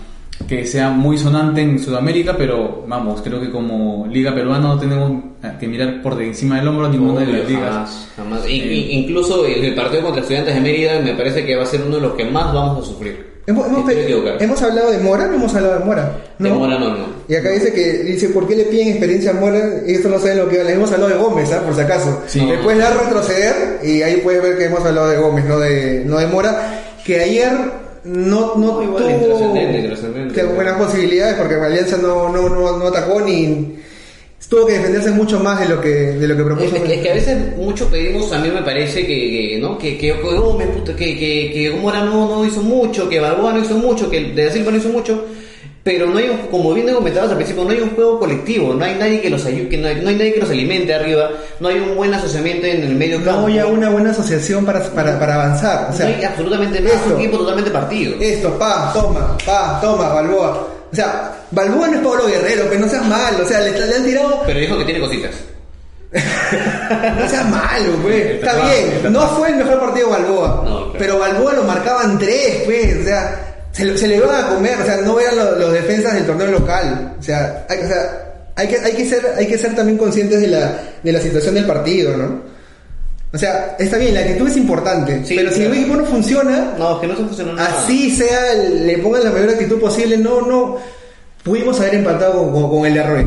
[0.47, 5.23] que sea muy sonante en Sudamérica, pero vamos, creo que como liga peruana no tenemos
[5.59, 7.71] que mirar por de encima del hombro ninguna de las ligas.
[7.71, 8.45] Jamás, jamás.
[8.47, 8.87] Eh.
[8.91, 12.01] incluso el partido contra Estudiantes de Mérida me parece que va a ser uno de
[12.01, 13.30] los que más vamos a sufrir.
[13.47, 16.17] Hemos, hablado de Mora, no hemos hablado de Mora.
[16.37, 17.05] De Mora no, no.
[17.27, 19.81] Y acá dice que, dice, ¿por qué le piden experiencia a Mora?
[19.85, 20.71] Y esto no saben lo que habla.
[20.71, 21.61] Hemos hablado de Gómez, ¿ah?
[21.65, 22.21] Por si acaso.
[22.27, 22.39] Sí.
[22.41, 26.03] Le puedes dar retroceder y ahí puedes ver que hemos hablado de Gómez, no de,
[26.05, 26.83] no de Mora.
[27.03, 27.51] Que ayer
[28.03, 33.79] no, no igual, tuvo buenas posibilidades porque Alianza no, no, no, no atacó ni
[34.49, 36.75] tuvo que defenderse mucho más de lo que, de lo que propuso.
[36.75, 39.77] Es, es que a veces mucho pedimos, a mí me parece que, que, ¿no?
[39.77, 43.75] que, que, puta, que, que, que Mora no, no hizo mucho, que Balboa no hizo
[43.75, 45.25] mucho, que De Da Silva no hizo mucho,
[45.83, 48.85] pero no hay un, como bien comentabas al principio, no hay un juego colectivo, no
[48.85, 51.31] hay nadie que los ayude, que no, hay, no hay nadie que los alimente arriba,
[51.59, 53.41] no hay un buen asociamiento en el medio campo.
[53.41, 55.89] no había una buena asociación para, para, para avanzar.
[55.89, 58.15] O sea, no hay absolutamente nada, es un equipo totalmente partido.
[58.19, 60.70] Esto, pa, toma, pa, toma, Balboa.
[60.91, 63.43] O sea, Balboa no es Pablo Guerrero, pero no seas malo.
[63.43, 64.43] O sea, le, le han tirado.
[64.45, 65.31] Pero dijo que tiene cositas.
[67.17, 68.25] No seas malo, pues.
[68.25, 68.91] Está Está bien.
[68.95, 70.61] está No fue el mejor partido de Balboa.
[70.65, 70.93] No.
[70.93, 72.97] Pero Balboa lo marcaban tres, pues.
[72.97, 74.77] O sea, se, le iban a comer.
[74.81, 77.15] O sea, no eran los, los defensas del torneo local.
[77.17, 80.41] O sea, hay, o sea, hay que, hay que ser, hay que ser también conscientes
[80.41, 82.41] de la, de la situación del partido, ¿no?
[83.33, 85.23] O sea, está bien, la actitud es importante.
[85.25, 87.69] Sí, pero si el equipo no funciona, No, que no se funcionó nada.
[87.69, 90.77] así sea, le pongan la mayor actitud posible, no, no.
[91.43, 93.25] Pudimos haber empatado con, con- con el error.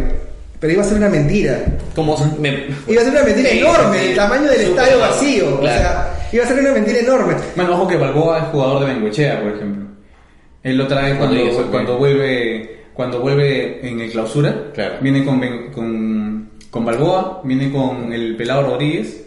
[0.61, 1.64] Pero iba a ser una mentira.
[1.95, 2.67] Como me...
[2.87, 5.61] Iba a ser una mentira Sí, enorme, sí, el tamaño del estadio vacío.
[5.61, 5.77] claro.
[5.77, 7.35] O sea, iba a ser una mentira enorme.
[7.57, 9.85] Bueno, ojo que Balboa es jugador de Bengochea, por ejemplo.
[10.62, 14.95] Él otra vez cuando, cuando vuelve cuando vuelve en el clausura, Claro.
[15.01, 19.23] viene con, Ben- con, con Balboa, viene con el pelado Rodríguez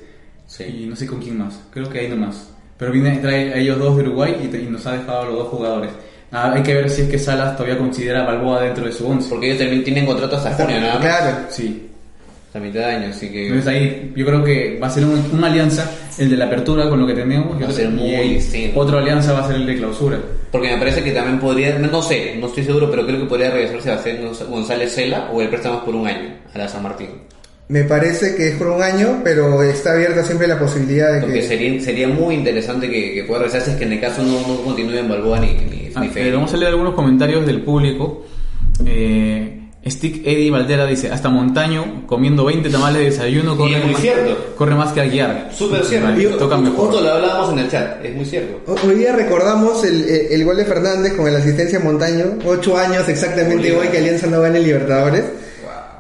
[0.48, 0.64] Sí.
[0.64, 2.50] y no sé con quién más, creo que ahí nomás.
[2.78, 5.26] Pero viene, trae a ellos dos de Uruguay y, te- y nos ha dejado a
[5.26, 5.92] los dos jugadores.
[6.32, 9.08] Ah, hay que ver si es que Salas todavía considera a Balboa dentro de su
[9.08, 9.30] once.
[9.30, 10.98] Porque ellos también tienen contrato hasta junio, más.
[10.98, 11.38] Claro.
[11.50, 11.84] Sí.
[12.48, 13.48] Hasta mitad de año, así que.
[13.48, 16.90] Entonces ahí yo creo que va a ser un- una alianza, el de la apertura
[16.90, 18.80] con lo que tenemos, Va a ser muy distinto.
[18.80, 20.18] otra alianza va a ser el de clausura.
[20.52, 23.50] Porque me parece que también podría, no sé, no estoy seguro, pero creo que podría
[23.52, 27.10] regresar Sebastián Gonz- González Cela o el préstamo por un año a la San Martín.
[27.70, 31.42] Me parece que es por un año, pero está abierta siempre la posibilidad de Porque
[31.42, 31.48] que...
[31.48, 34.40] sería, sería muy interesante que, que pueda regresar si es que en el caso no,
[34.48, 37.62] no continúe en Balboa ni, ni, Ah, ni eh, vamos a leer algunos comentarios del
[37.64, 38.26] público.
[38.86, 39.54] Eh,
[39.86, 44.02] Stick Eddie Valdera dice, hasta Montaño, comiendo 20 tamales de desayuno, corre, es muy más,
[44.02, 44.54] cierto.
[44.58, 45.50] corre más que Aguiar.
[45.54, 46.08] Súper cierto.
[46.10, 46.88] Vale, Yo- toca mejor.
[46.88, 48.74] Justo lo hablábamos en el chat, es muy cierto.
[48.86, 52.26] Hoy día recordamos el, el- gol de Fernández con la asistencia de Montaño.
[52.46, 55.24] Ocho años exactamente hoy que Alianza no gana el Libertadores.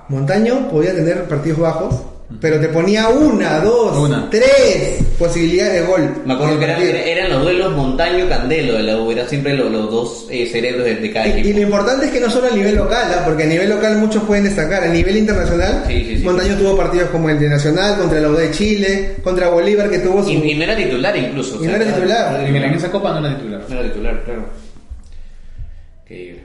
[0.10, 1.96] Montaño podía tener partidos bajos,
[2.41, 4.30] pero te ponía una, dos, Una.
[4.30, 6.13] tres posibilidades de gol.
[6.26, 6.98] Me acuerdo que el era- partido.
[6.98, 10.84] era- eran los duelos Montaño-Candelo de la U, eran siempre los, los dos eh, cerebros
[10.86, 11.56] de, de cada Y, y equipo.
[11.58, 13.22] lo importante es que no solo a nivel local, ¿ah?
[13.26, 14.84] porque a nivel local muchos pueden destacar.
[14.84, 16.24] A nivel internacional, Sí, sí, sí.
[16.24, 20.00] Montaño tuvo partidos como el de Nacional, contra la U de Chile, contra Bolívar, que
[20.00, 20.30] tuvo su.
[20.32, 21.56] Y, y no era titular incluso.
[21.58, 22.46] o Y sea, no era titular.
[22.46, 23.62] En esa copa no era titular.
[23.70, 24.43] No era titular, claro.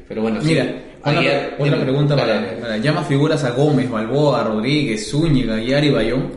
[0.08, 0.48] Pero bueno, sí.
[0.48, 0.74] Mira,
[1.10, 1.76] otra dime.
[1.78, 6.30] pregunta para, para- Llama figuras a Gómez, Balboa, Rodríguez, Zúñiga, Aguiar y Bayón.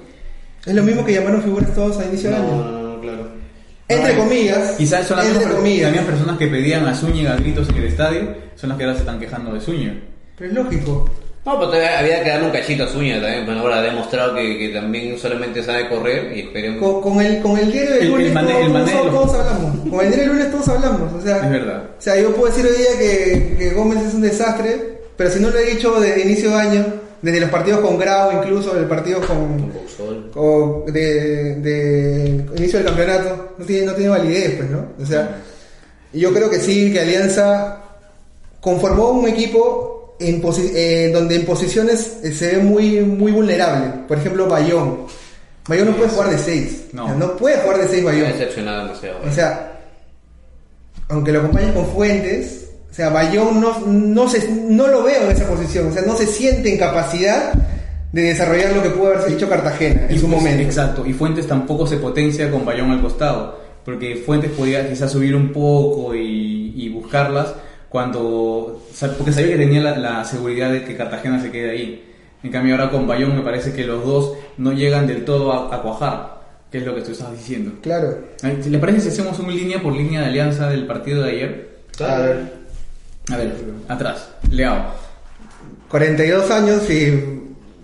[0.66, 2.72] Es lo mismo que llamaron figuras todos a inicio de No, año.
[2.72, 3.28] no, no, claro.
[3.88, 4.72] Entre No, comillas.
[4.78, 6.06] Quizás son las entre mismas, comillas.
[6.06, 9.02] personas que pedían a Zúñiga a gritos en el estadio, son las que ahora se
[9.02, 9.94] están quejando de Zúñiga.
[10.38, 11.10] Pero es lógico.
[11.46, 13.46] No, pero todavía había que darle un cachito a Zúñiga también.
[13.46, 16.82] Bueno, ahora ha demostrado que, que también solamente sabe correr y esperemos.
[16.82, 19.06] Con, con el, con el diario del El- el lunes mané- todos, el mané todos-
[19.06, 19.90] lo- todos hablamos.
[19.90, 21.14] Con el diario del lunes todos hablamos.
[21.14, 21.84] O sea, Es verdad.
[21.98, 25.40] O sea, yo puedo decir hoy día que, que Gómez es un desastre, pero si
[25.40, 26.86] no lo he dicho desde inicio de año,
[27.22, 30.32] desde los partidos con Grau, incluso el partido con, sol.
[30.34, 34.88] con- de, de inicio del campeonato, no tiene, no tiene validez, pues, ¿no?
[35.02, 35.38] O sea,
[36.12, 37.82] yo creo que sí, que Alianza
[38.60, 43.92] conformó un equipo en posi- eh, donde en posiciones eh, se ve muy, muy vulnerable.
[44.08, 45.00] Por ejemplo, Bayón.
[45.68, 46.86] Bayón no puede jugar de 6.
[46.94, 47.14] No.
[47.16, 47.36] No.
[47.38, 48.32] puede jugar de 6 Me ha Bayón.
[48.32, 49.20] decepcionado demasiado.
[49.28, 49.80] O sea,
[51.10, 55.32] aunque lo acompañes con Fuentes, o sea, Bayón no, no, se, no lo veo en
[55.32, 57.54] esa posición, o sea, no se siente en capacidad
[58.12, 60.64] de desarrollar lo que pudo haberse hecho Cartagena en su pues, momento.
[60.64, 65.36] Exacto, y Fuentes tampoco se potencia con Bayón al costado, porque Fuentes podía quizás subir
[65.36, 67.54] un poco y, y buscarlas
[67.96, 68.84] cuando,
[69.18, 72.04] porque sabía que tenía la, la seguridad de que Cartagena se quede ahí.
[72.44, 75.74] En cambio ahora con Bayón me parece que los dos no llegan del todo a,
[75.74, 77.72] a cuajar, que es lo que tú estás diciendo.
[77.82, 78.18] Claro.
[78.70, 81.70] ¿Le parece si hacemos un línea por línea de alianza del partido de ayer?
[82.02, 82.38] A ver,
[83.32, 83.54] A ver,
[83.88, 84.76] atrás, Leao.
[85.90, 87.14] 42 años y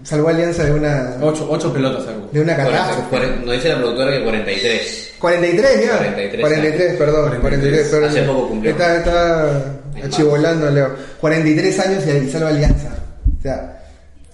[0.03, 2.27] salvó Alianza de una, Ocho, ocho pelotas sacó.
[2.33, 3.27] de una catástrofe.
[3.45, 5.10] Nos dice la productora que 43.
[5.21, 5.97] 43 ya.
[5.97, 7.37] 43 43, perdón.
[7.39, 8.09] 43, perdón.
[8.09, 8.71] Hace poco cumplió.
[8.71, 10.95] Está, está achivolando, Leo.
[11.19, 12.89] 43 años y salva Alianza.
[13.37, 13.83] O sea,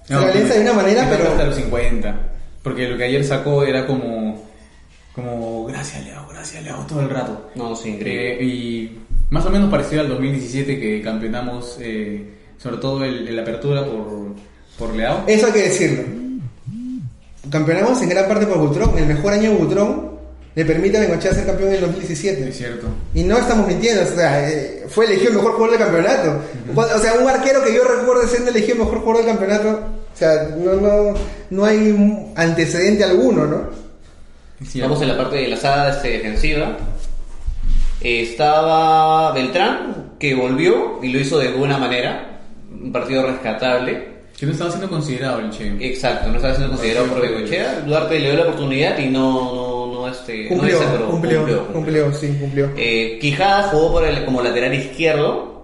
[0.08, 1.30] No, salva Alianza de una manera, pero.
[1.30, 2.16] hasta los 50.
[2.64, 4.48] Porque lo que ayer sacó era como.
[5.14, 7.50] Como, gracias Leao, gracias Leao, todo el rato.
[7.56, 8.34] No, sí, increíble.
[8.40, 9.00] Eh, y
[9.32, 12.24] más o menos parecido al 2017 que campeonamos, eh,
[12.58, 14.36] sobre todo el, el apertura por,
[14.78, 15.24] por Leao.
[15.28, 16.04] Eso hay que decirlo.
[17.50, 18.98] Campeonamos en gran parte por Butrón.
[18.98, 20.17] El mejor año de Butrón
[20.58, 22.50] le permite a Bengochea ser campeón en el 2017.
[22.50, 22.88] Es cierto.
[23.14, 26.42] Y no estamos mintiendo, o sea, eh, fue elegido el mejor jugador del campeonato.
[26.76, 30.18] O sea, un arquero que yo recuerdo siendo elegido el mejor jugador del campeonato, o
[30.18, 31.14] sea, no, no,
[31.52, 33.70] no hay antecedente alguno, ¿no?
[34.66, 34.90] Cierto.
[34.90, 36.76] Vamos en la parte de la saga este, defensiva.
[38.02, 42.40] Estaba Beltrán, que volvió y lo hizo de buena manera.
[42.72, 44.18] Un partido rescatable.
[44.36, 45.68] Que no estaba siendo considerado el Che.
[45.82, 47.82] Exacto, no estaba siendo considerado por Bengochea.
[47.82, 49.67] Duarte le dio la oportunidad y no, no,
[50.08, 51.10] no, este, Cumplió, no desesperó.
[51.10, 52.70] cumplió, cumplió, sí, cumplió.
[52.78, 55.56] Eh, Quijada jugó por el, como lateral izquierdo.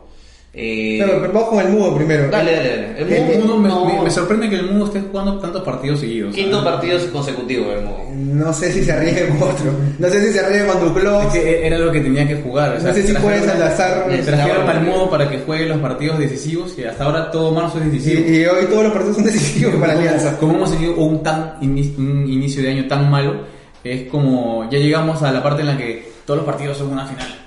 [0.55, 2.29] Eh, Claro, pero vamos con el mudo primero.
[2.29, 2.87] dale, dale, dale.
[3.01, 5.39] El El- Mudo El Mundo me, no- me- me sorprende que el mundo esté jugando
[5.39, 6.35] tantos partidos seguidos.
[6.35, 6.71] Quinto ¿sabes?
[6.73, 7.97] partido consecutivo del Mudo.
[8.13, 9.71] No sé si se arriesgue con otro.
[9.97, 11.25] No sé si se arriesgue con Duclos.
[11.25, 12.75] Es que era lo que tenía que jugar.
[12.77, 14.05] o sea, No sé si puedes enlazar.
[14.23, 17.87] Trajeron al modo para que juegue los partidos decisivos y hasta ahora todo marzo es
[17.87, 18.29] Y, decisivo.
[18.29, 20.37] y hoy todos los partidos son decisivos para Alianza.
[20.37, 23.37] Como hemos tenido un, tan ini- un inicio de año tan malo,
[23.83, 27.05] es como ya llegamos a la parte en la que todos los partidos son una
[27.05, 27.39] final.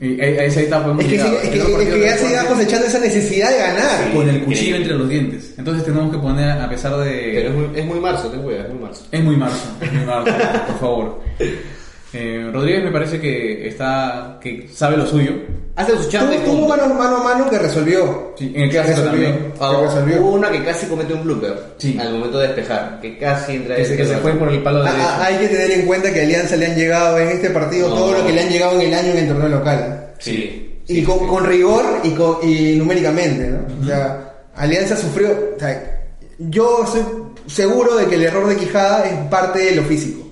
[0.00, 1.30] Y a, a esa etapa hemos Es que, llegado.
[1.40, 4.12] sí, es que, es que ya se iba cosechando esa necesidad de ganar.
[4.12, 5.54] con el Sí, cuchillo entre los dientes.
[5.58, 7.32] Entonces tenemos que poner, a pesar de...
[7.34, 9.04] Pero es muy, es muy marzo, ten cuidado, es muy marzo.
[9.12, 10.32] Es muy marzo, es muy marzo,
[10.66, 11.20] por favor.
[12.14, 15.32] Eh, Rodríguez me parece que está que sabe lo suyo.
[15.76, 18.34] Hace su chamba Tuvo, tuvo mano, mano a mano que resolvió.
[18.36, 19.52] Sí, en el Que clásico resolvió, también.
[19.52, 20.20] que resolvió.
[20.20, 21.96] hubo una que casi comete un blooper Sí.
[21.98, 24.80] al momento de despejar, que casi entra Que se, que se fue por el palo
[24.82, 25.06] Ah, derecho.
[25.08, 27.88] ah, hay que tener en cuenta que a Alianza le han llegado en este partido
[27.88, 27.94] No.
[27.94, 30.08] todo lo que le han llegado en el año en el torneo local.
[30.18, 30.68] Sí.
[30.88, 33.60] y con, con rigor y, con, y numéricamente, ¿no?
[33.82, 35.30] O sea, Alianza sufrió.
[35.56, 36.02] o sea,
[36.38, 37.02] yo estoy
[37.46, 40.28] seguro de que el error de Quijada es parte de lo físico.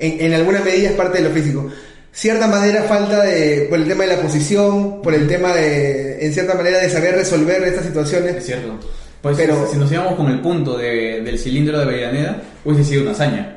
[0.00, 1.68] En, en alguna medida es parte de lo físico.
[2.12, 6.32] Cierta manera falta de, por el tema de la posición, por el tema de, en
[6.32, 8.44] cierta manera, de saber resolver estas Es situaciones.
[8.44, 8.78] cierto.
[9.22, 12.84] Pues Pero- si, si nos íbamos con el punto de- del cilindro de Avellaneda, hubiese
[12.90, 13.56] sido una hazaña.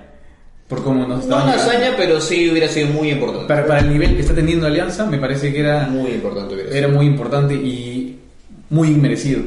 [0.68, 1.72] Por cómo nos No una llegando.
[1.72, 3.48] hazaña, pero sí hubiera sido muy importante.
[3.48, 6.70] Para, para el nivel que está teniendo Alianza, me parece que era, Muy importante hubiera
[6.72, 6.98] era sido.
[6.98, 8.20] muy importante y
[8.70, 9.42] muy inmerecido.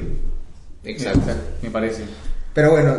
[0.84, 1.20] Exacto.
[1.62, 2.02] Me parece.
[2.54, 2.96] Pero bueno,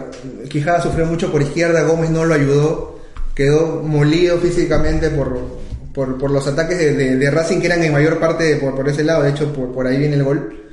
[0.50, 2.97] Quijada sufrió mucho por izquierda, Gómez no lo ayudó,
[3.38, 5.60] quedó molido físicamente por,
[5.94, 8.90] por, por los ataques de, de- de Racing que eran en mayor parte por, por
[8.90, 10.64] ese lado, de hecho por, por ahí viene el gol.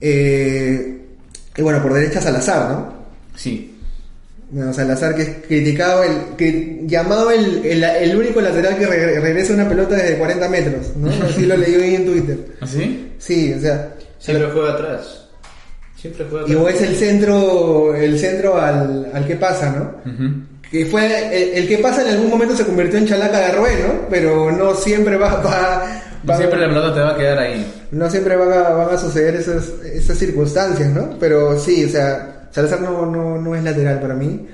[0.00, 0.98] Eh,
[1.56, 2.92] y bueno, por derecha Salazar, ¿no?
[3.36, 3.68] Sí.
[4.50, 9.20] Bueno, Salazar que es criticado, el, que, llamado el, el, el único lateral que re-
[9.20, 11.10] regresa una pelota desde 40 metros, ¿no?
[11.26, 12.38] Así lo leí hoy en Twitter.
[12.60, 13.12] ¿Así?
[13.18, 15.26] Sí, o sea, Siempre juega atrás.
[15.96, 16.64] Siempre juega y atrás.
[16.64, 20.12] o es el centro, el centro al, al que pasa, ¿no?
[20.12, 20.32] Ujú.
[20.72, 23.82] Que fue el, el que pasa en algún momento se convirtió en chalaca de Arrué,
[23.86, 24.08] ¿no?
[24.08, 27.72] Pero no siempre va, va, No siempre la pelota te va a quedar ahí.
[27.90, 31.18] no siempre van a, van a suceder esas, esas circunstancias, ¿no?
[31.20, 34.46] Pero sí, o sea, Salazar no, no, no es lateral para mí.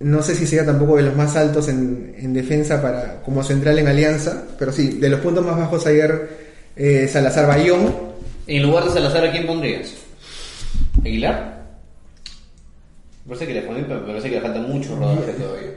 [0.00, 3.78] No sé si sea tampoco de los más altos en, en defensa para como central
[3.78, 6.30] en Alianza, pero sí, de los puntos más bajos ayer
[6.76, 7.94] eh, Salazar Bayón.
[8.46, 9.92] En lugar de Salazar, ¿a quién pondrías?
[11.04, 11.59] ¿Aguilar?
[13.30, 15.70] Parece que le ponen, pero me parece que le falta mucho rodaje todavía.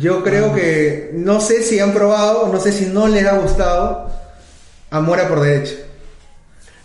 [0.00, 4.08] Yo creo que no sé si han probado, no sé si no les ha gustado
[4.90, 5.74] a Mora por derecha.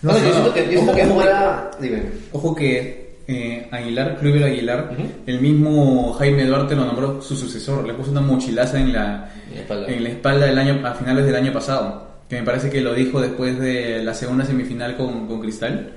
[0.01, 0.25] No No, sé.
[0.25, 1.71] yo siento que, yo siento Ojo, que Mora...
[1.79, 2.03] Dime.
[2.32, 7.93] Ojo que eh, Aguilar, Kluivert Aguilar, el mismo Jaime Duarte lo nombró su sucesor, le
[7.93, 9.88] puso una mochilaza en la, En la espalda.
[9.89, 12.93] en la espalda del año, a finales del año pasado, que me parece que lo
[12.95, 15.93] dijo después de la segunda semifinal con, con Cristal.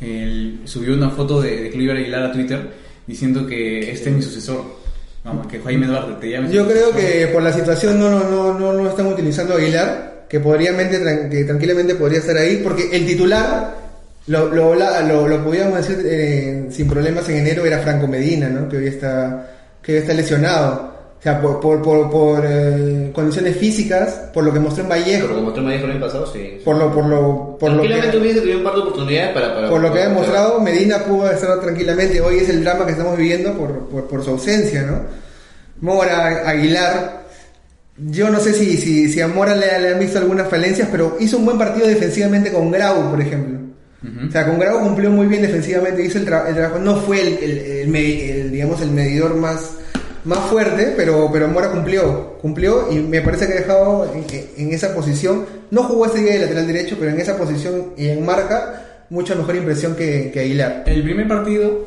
[0.00, 4.64] Él subió una foto de, de Aguilar a Twitter diciendo que este es mi sucesor.
[5.24, 6.50] Vamos, que Jaime Duarte te llame.
[6.52, 10.24] Yo creo que por la situación no, no, no, no, no están utilizando a Aguilar,
[10.28, 13.74] que, podríamente, tran- que tranquilamente podría estar ahí, porque el titular,
[14.28, 18.68] lo, lo, lo, lo podíamos decir eh, sin problemas en enero, era Franco Medina, ¿no?
[18.68, 19.50] que hoy está,
[19.82, 20.95] que hoy está lesionado.
[21.18, 25.28] O sea, por, por, por, por, eh, condiciones físicas, por lo que mostró en Vallejo,
[25.34, 26.58] como tú me dijo el año pasado, sí.
[26.64, 29.54] por lo, por lo, por lo Tranquilamente que, un par de oportunidades para...
[29.54, 32.20] para por lo que ha demostrado, Medina pudo estar tranquilamente.
[32.20, 35.00] Hoy es el drama que estamos viviendo por, por, por su ausencia, ¿no?
[35.80, 37.26] Mora, Aguilar.
[37.98, 41.16] Yo no sé si, si, si a Mora le, le han visto algunas falencias, pero
[41.18, 43.58] hizo un buen partido defensivamente con Grau, por ejemplo.
[44.02, 44.28] Ujú.
[44.28, 46.78] O sea, con Grau cumplió muy bien defensivamente, hizo el, tra- el trabajo.
[46.78, 49.76] No fue el, el- el, digamos, el medidor más,
[50.26, 52.36] más fuerte, pero, pero Mora cumplió.
[52.42, 54.24] Cumplió y me parece que ha dejado en,
[54.56, 55.46] en esa posición.
[55.70, 59.34] No jugó este día de lateral derecho, pero en esa posición y en marca, mucha
[59.34, 60.82] mejor impresión que, que Aguilar.
[60.86, 61.86] El primer partido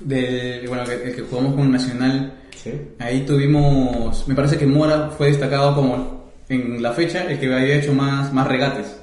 [0.00, 2.72] del, bueno, el que jugamos con Nacional, Sí.
[2.98, 7.76] ahí tuvimos, me parece que Mora fue destacado como en la fecha el que había
[7.76, 8.96] hecho más, más regates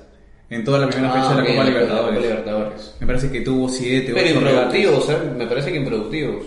[0.49, 2.09] en toda la primera Ah, fecha de la Copa Libertadores.
[2.15, 2.95] Copa Libertadores.
[2.99, 4.75] Me parece que tuvo 7 Pero 8 regates.
[4.81, 5.17] improductivos, ¿eh?
[5.37, 6.45] Me parece que improductivos.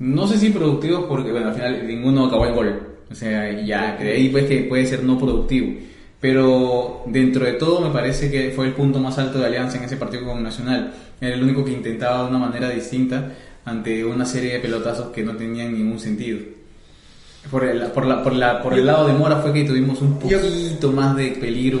[0.00, 2.80] No sé si productivos porque, bueno, al final ninguno acabó en gol.
[3.10, 5.72] O sea, ya, de ahí pues que puede ser no productivo.
[6.20, 9.84] Pero dentro de todo me parece que fue el punto más alto de Alianza en
[9.84, 10.92] ese partido con Nacional.
[11.20, 13.32] Era el único que intentaba de una manera distinta
[13.64, 16.38] ante una serie de pelotazos que no tenían ningún sentido.
[17.50, 20.18] Por el, por la, por la, por el lado de Mora fue que tuvimos un
[20.28, 21.80] Yo- poquito más de peligro.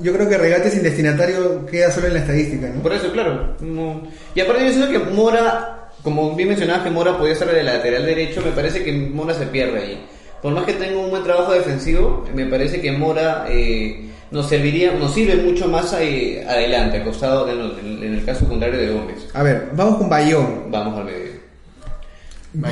[0.00, 2.82] Yo creo que regate sin destinatario queda solo en la estadística, ¿no?
[2.82, 3.54] Por eso, claro.
[3.60, 4.02] no-
[4.34, 8.06] Y aparte yo siento que Mora, como bien mencionabas que Mora podía ser de lateral
[8.06, 10.06] derecho, me parece que Mora se pierde ahí.
[10.42, 14.92] Por más que tenga un buen trabajo defensivo, me parece que Mora eh, nos serviría,
[14.92, 19.16] nos sirve mucho más ahí, adelante, acostado en, el- en el caso contrario de Gómez.
[19.34, 20.70] A ver, vamos con Bayón.
[20.70, 21.30] Vamos al medio.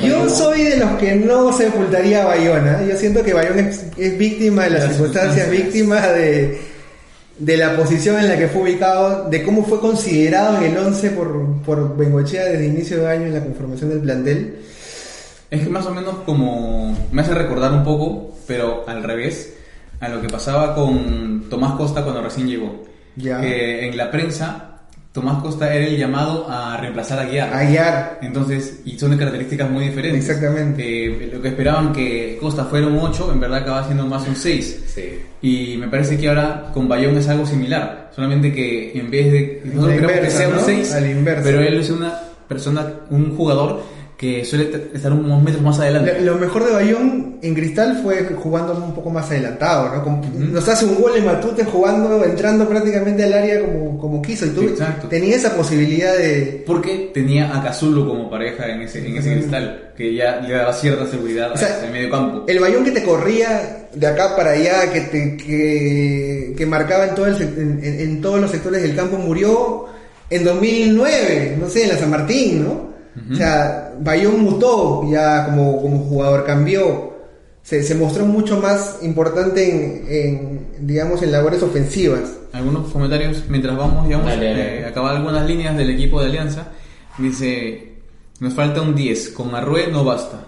[0.01, 2.83] Yo soy de los que no sepultaría a Bayona.
[2.85, 5.73] Yo siento que Bayón es, es víctima de las De las circunstancias, circunstancias.
[5.73, 6.61] víctima de,
[7.39, 11.11] de la posición en la que fue ubicado, de cómo fue considerado en el 11
[11.11, 14.59] por, por Bengochea desde inicio de año en la conformación del plantel.
[15.49, 19.53] Es que más o menos como me hace recordar un poco, pero al revés,
[19.99, 22.85] a lo que pasaba con Tomás Costa cuando recién llegó.
[23.15, 23.41] Ya.
[23.41, 24.68] Que en la prensa,
[25.19, 27.53] Tomás Costa era el llamado a reemplazar a Guiar.
[27.53, 28.19] A guiar.
[28.21, 30.29] Entonces, y son de características muy diferentes.
[30.29, 31.05] Exactamente.
[31.05, 34.35] Eh, lo que esperaban que Costa fuera un 8, en verdad acaba siendo más un
[34.35, 34.83] 6.
[34.87, 35.19] Sí.
[35.41, 38.11] Y me parece que ahora con Bayón es algo similar.
[38.15, 39.61] Solamente que en vez de.
[39.65, 40.61] Nosotros queremos que inversa, sea un ¿no?
[40.61, 41.43] 6, A la inversa.
[41.43, 43.83] pero él es una persona, un jugador
[44.19, 46.19] que suele estar unos metros más adelante.
[46.19, 50.03] Lo lo mejor de Bayón en Cristal fue jugando un poco más adelantado, ¿no?
[50.03, 54.45] Como- Nos hace un gol en Matute jugando, entrando prácticamente al área como, como quiso.
[54.45, 55.07] Y tú Exacto.
[55.07, 56.65] tenías esa posibilidad de...
[56.67, 60.73] Porque tenía a Cazullo como pareja en ese, en ese cristal, que ya le daba
[60.73, 62.43] cierta seguridad O sea, al medio campo.
[62.45, 67.15] El Bayón que te corría de acá para allá, que, te, que, que marcaba en,
[67.15, 69.85] todo el sec- en, en- en todos los sectores del campo, murió
[70.29, 72.89] en 2009, no sé, en la San Martín, ¿no?
[73.31, 77.13] O sea, Bayón mutó ya como, como jugador, cambió,
[77.63, 82.37] se, se mostró mucho más importante en, en, digamos, en labores ofensivas.
[82.53, 84.79] Algunos comentarios mientras vamos, digamos, Dale, dale.
[84.81, 86.67] eh, acabar algunas líneas del equipo de Alianza.
[87.17, 87.93] Dice,
[88.39, 90.45] nos falta un 10, con Arrué no basta.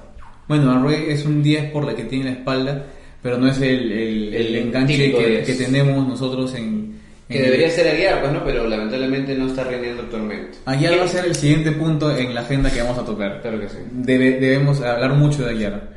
[0.48, 2.86] Bueno, Arrué es un 10 por la que tiene la espalda,
[3.22, 5.46] pero no es el, el, el El enganche que, 10.
[5.48, 6.91] que tenemos nosotros en...
[7.32, 10.58] Que en- debería ser Aguiar, pues no, pero lamentablemente no está rindiendo actualmente.
[10.66, 13.42] Aguiar va a ser el siguiente punto en la agenda que vamos a tocar.
[13.42, 13.78] Claro que sí.
[13.92, 15.90] Debe- debemos hablar mucho de Aguiar.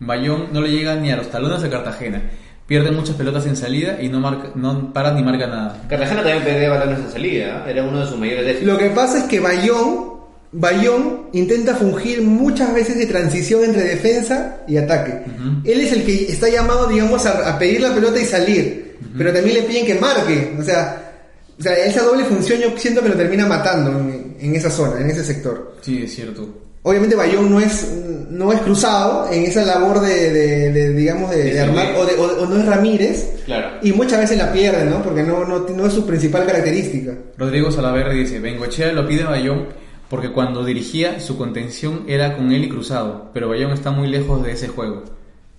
[0.00, 2.22] Bayón no le llega ni a los talones de Cartagena.
[2.66, 5.82] Pierde muchas pelotas en salida y no, marca, no para ni marca nada.
[5.88, 7.70] Cartagena también perdía balones en salida, ¿eh?
[7.72, 8.66] era uno de sus mayores déficits.
[8.72, 10.14] Lo que pasa es que Bayón,
[10.52, 15.12] Bayón intenta fungir muchas veces de transición entre defensa y ataque.
[15.26, 15.60] Ujú.
[15.64, 19.32] Él es el que está llamado, digamos, a, a pedir la pelota y salir, pero
[19.32, 20.56] también le piden que marque.
[20.58, 21.12] O sea,
[21.58, 25.00] o sea, esa doble función yo siento que lo termina matando en, en esa zona,
[25.00, 25.76] en ese sector.
[25.82, 26.48] Sí, es cierto.
[26.86, 27.88] Obviamente Bayón no es,
[28.28, 32.42] no es cruzado en esa labor de, de- de, digamos, de, de armar, o, o-
[32.42, 33.78] o no es Ramírez, Claro.
[33.82, 35.02] y muchas veces la pierde, ¿no?
[35.02, 37.12] Porque no, no, no es su principal característica.
[37.38, 39.68] Rodrigo Salaverri dice, Bengochea lo pide Bayón
[40.10, 44.42] porque cuando dirigía su contención era con él y cruzado, pero Bayón está muy lejos
[44.44, 45.04] de ese juego.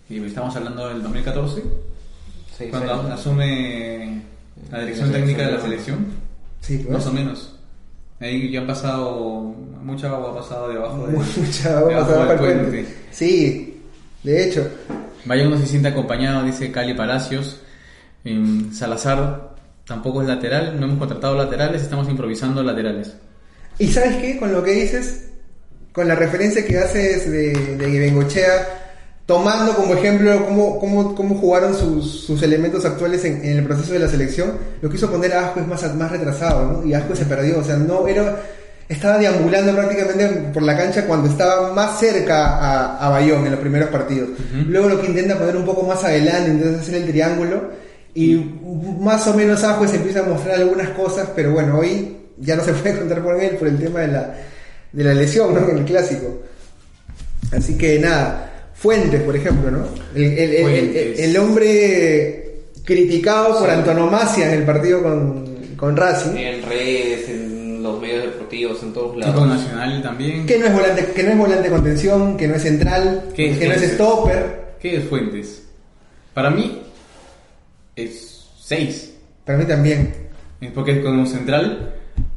[0.08, 1.63] Y estamos hablando del 2014,
[2.58, 3.12] Sí, cuando sí.
[3.12, 4.22] asume
[4.72, 6.06] la dirección técnica de la selección.
[6.62, 6.89] Sí, pues.
[6.98, 7.56] más o menos.
[8.20, 11.13] Ahí ya han pasado, mucha agua ha pasado debajo de...
[11.13, 12.96] Mucha agua debajo pasada del para el puente.
[13.12, 13.82] Sí,
[14.24, 14.70] de hecho.
[15.26, 17.62] Bayón no se siente acompañado, dice Cali Palacios.
[18.24, 23.15] Em, Salazar tampoco es lateral, no hemos contratado laterales, estamos improvisando laterales.
[23.78, 24.38] ¿Y sabes qué?
[24.39, 25.30] Con lo que dices,
[25.91, 28.85] con la referencia que haces de, de Bengochea,
[29.25, 33.93] tomando como ejemplo cómo, cómo, cómo jugaron sus, sus elementos actuales en, en el proceso
[33.93, 36.88] de la selección, lo quiso poner a Asco es más, más retrasado, ¿no?
[36.88, 38.41] Y Asco se perdió, o sea, no era...
[38.88, 43.59] Estaba deambulando prácticamente por la cancha cuando estaba más cerca a, a Bayón en los
[43.59, 44.29] primeros partidos.
[44.67, 47.63] Luego lo que intenta poner un poco más adelante, intenta hacer el triángulo
[48.13, 48.35] y
[48.99, 52.73] más o menos Ajuez empieza a mostrar algunas cosas, pero bueno, hoy ya no se
[52.73, 54.35] puede contar con él por el tema de la,
[54.91, 55.67] de la lesión, ¿no?
[55.67, 56.43] En el clásico.
[57.51, 58.55] Así que nada,
[58.86, 59.86] Fuentes, por ejemplo, ¿no?
[60.15, 62.52] El, el- el- el- el hombre
[62.84, 63.74] criticado por Sí.
[63.76, 65.45] antonomasia en el partido con,
[65.76, 69.48] con Racing, En redes, en los medios deportivos, en todos lados.
[69.48, 70.45] nacional también.
[70.45, 73.52] que no es volante, que no es volante de contención, que no es central, ¿Qué
[73.52, 73.95] es que no es Fuentes?
[73.95, 74.65] stopper.
[74.80, 75.63] ¿Qué es Fuentes?
[76.36, 76.82] Para mí
[77.95, 79.13] es 6.
[79.45, 80.13] Para mí también.
[80.76, 81.93] Porque como central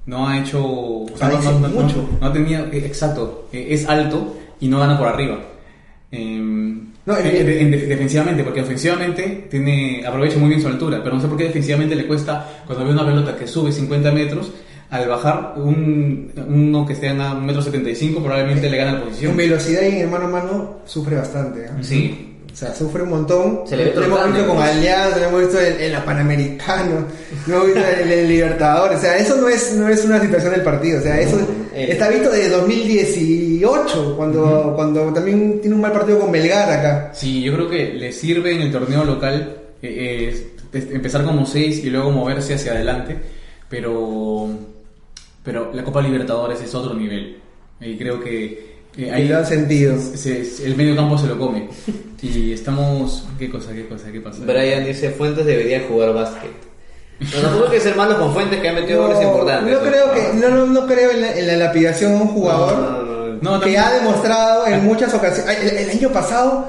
[0.07, 0.65] no ha hecho...
[0.65, 2.09] o sea, Ha no, hecho no- no- mucho.
[2.21, 2.65] no ha tenido...
[2.73, 3.49] eh, Exacto.
[3.53, 5.41] eh, Es alto y no gana por arriba.
[6.11, 11.01] Em, No, en- en- en- en- defensivamente, porque ofensivamente tiene, aprovecha muy bien su altura,
[11.03, 14.13] pero no sé por qué defensivamente le cuesta, cuando ve una pelota que sube 50
[14.13, 14.53] metros,
[14.91, 19.31] al bajar un, uno que esté a un metro 75 probablemente le gana la posición.
[19.33, 21.65] En velocidad y en mano a mano sufre bastante.
[21.65, 21.69] ¿eh?
[21.83, 22.28] Sí.
[22.53, 23.61] O sea, sufre un montón.
[23.67, 24.61] Se le ve lo hemos visto con.
[24.63, 27.07] Alianza, lo hemos visto en, en la Panamericana,
[27.47, 28.99] lo hemos visto en el Libertadores.
[28.99, 30.99] O sea, eso no es, no es una situación del partido.
[30.99, 31.39] O sea, eso
[31.75, 37.11] El- está visto desde 2018, cuando, cuando también tiene un mal partido con Belgar acá.
[37.15, 40.35] Sí, yo creo que le sirve en el torneo local eh,
[40.73, 43.17] eh, empezar como 6 y luego moverse hacia adelante,
[43.69, 44.49] pero,
[45.45, 47.37] pero la Copa Libertadores es otro nivel.
[47.81, 48.68] Y creo que
[48.99, 49.97] eh, Y lo han sentido.
[50.15, 51.69] se- se- el medio campo se lo come.
[52.21, 53.25] Y estamos...
[53.39, 53.73] ¿Qué cosa?
[53.73, 54.11] ¿Qué cosa?
[54.11, 54.41] ¿Qué pasa?
[54.45, 56.51] Brian dice Fuentes debería jugar básquet.
[57.21, 59.73] No, tampoco que ser malo con Fuentes que ha metido goles importantes.
[59.73, 62.73] no creo que, no, no, no creo en la, en la lapidación a un jugador.
[62.77, 63.29] No, no, no.
[63.41, 65.59] No, que también- ha demostrado en muchas ocasiones.
[65.63, 66.67] El, el año pasado,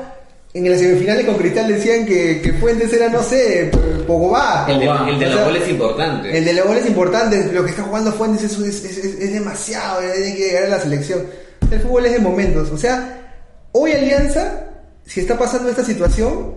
[0.53, 3.71] en las semifinales con Cristal decían que, que Fuentes era, no sé,
[4.05, 4.67] Pogba.
[4.69, 6.35] El de, el de O los sea, goles importantes.
[6.35, 9.99] El de los goles importantes, lo que está jugando Fuentes es, es, es- es demasiado,
[10.01, 11.23] tiene que llegar a la selección.
[11.71, 12.69] El fútbol es de momentos.
[12.71, 13.33] O sea,
[13.71, 14.65] hoy Alianza,
[15.05, 16.55] si está pasando esta situación,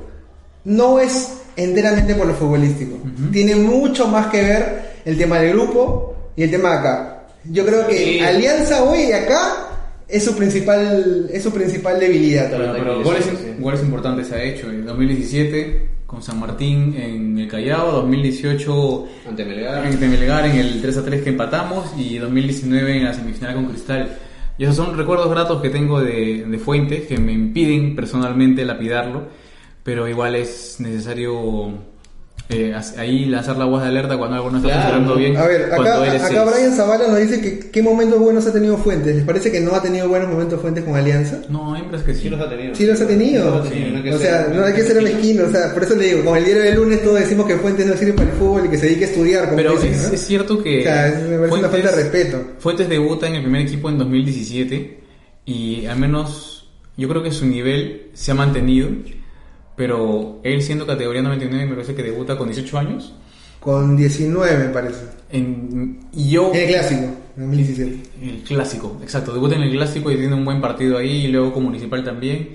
[0.64, 2.96] no es enteramente por lo futbolístico.
[3.32, 7.22] Tiene mucho más que ver el tema del grupo y el tema de acá.
[7.44, 8.20] Yo creo que Sí.
[8.20, 9.68] Alianza hoy y acá
[10.08, 12.50] es su principal, es su principal debilidad.
[12.50, 13.02] Pero, pero
[13.58, 14.70] goles, importantes ha hecho.
[14.70, 19.86] En 2017 con San Martín en el Callao, 2018 Ante Melgar.
[19.86, 23.66] en Melgar en el 3 a 3 que empatamos y 2019 en la semifinal con
[23.66, 24.18] Cristal.
[24.62, 29.26] Y esos son recuerdos gratos que tengo de, de Fuentes que me impiden personalmente lapidarlo,
[29.82, 31.80] pero igual es necesario
[32.52, 34.82] eh, ahí hacer la voz de alerta cuando algo no está Claro.
[34.82, 35.36] funcionando bien.
[35.36, 36.44] A ver, acá, eres acá.
[36.44, 39.16] Brian Zavala nos dice que qué momentos buenos ha tenido Fuentes.
[39.16, 41.40] ¿Les parece que no ha tenido buenos momentos Fuentes con Alianza?
[41.48, 42.20] No, me parece que sí.
[42.22, 42.74] Sí los ha tenido.
[42.74, 43.64] Sí los ha tenido.
[43.64, 45.44] Sí no que o sea, ser- no hay que ser mezquino.
[45.46, 47.86] O sea, por eso le digo, con el diario del lunes todos decimos que Fuentes
[47.86, 49.44] no sirve para el fútbol y que se dedique a estudiar.
[49.44, 50.14] Como Pero dicen, es, ¿no?
[50.14, 52.44] es cierto que O sea, es- me parece una falta de respeto.
[52.58, 55.00] Fuentes debuta en el primer equipo en 2017
[55.46, 58.88] y al menos yo creo que su nivel se ha mantenido,
[59.82, 63.12] pero él siendo categoría 99 me parece que debuta con 18 años.
[63.58, 65.06] Con 19 me parece.
[65.28, 66.52] En, y yo...
[66.54, 67.02] En el clásico,
[67.36, 68.02] en 2017.
[68.22, 69.32] El clásico, exacto.
[69.32, 72.50] Debuta en el clásico y tiene un buen partido ahí y luego con Municipal también.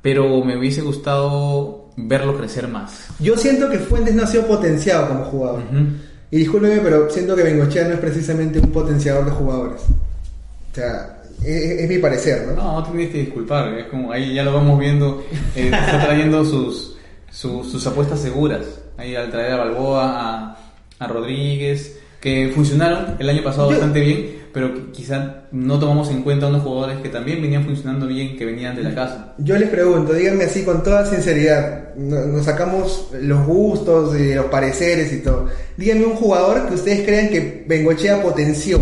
[0.00, 3.08] Pero me hubiese gustado verlo crecer más.
[3.20, 5.62] Yo siento que Fuentes no ha sido potenciado como jugador.
[5.62, 5.88] Ujú.
[6.30, 9.82] Y discúlpeme, pero siento que Bengochea no es precisamente un potenciador de jugadores.
[9.82, 12.54] O sea, es, es mi parecer, ¿no?
[12.54, 13.72] No, no tienes que disculpar.
[13.78, 15.24] Es como ahí ya lo vamos viendo.
[15.54, 16.96] eh, está trayendo sus,
[17.30, 18.62] sus, sus apuestas seguras.
[18.96, 20.58] Ahí al traer a Balboa, a,
[20.98, 26.22] a Rodríguez, que funcionaron el año pasado Yo- bastante bien, pero quizá no tomamos en
[26.22, 29.34] cuenta unos jugadores que también venían funcionando bien, que venían de la casa.
[29.36, 34.46] Yo les pregunto, díganme así con toda sinceridad, no- nos sacamos los gustos y los
[34.46, 35.46] pareceres y todo.
[35.76, 38.80] Díganme un jugador que ustedes crean que Bengochea potenció,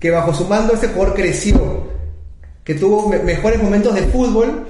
[0.00, 1.84] que bajo su mando ese jugador creció,
[2.64, 4.66] que tuvo me- mejores momentos de fútbol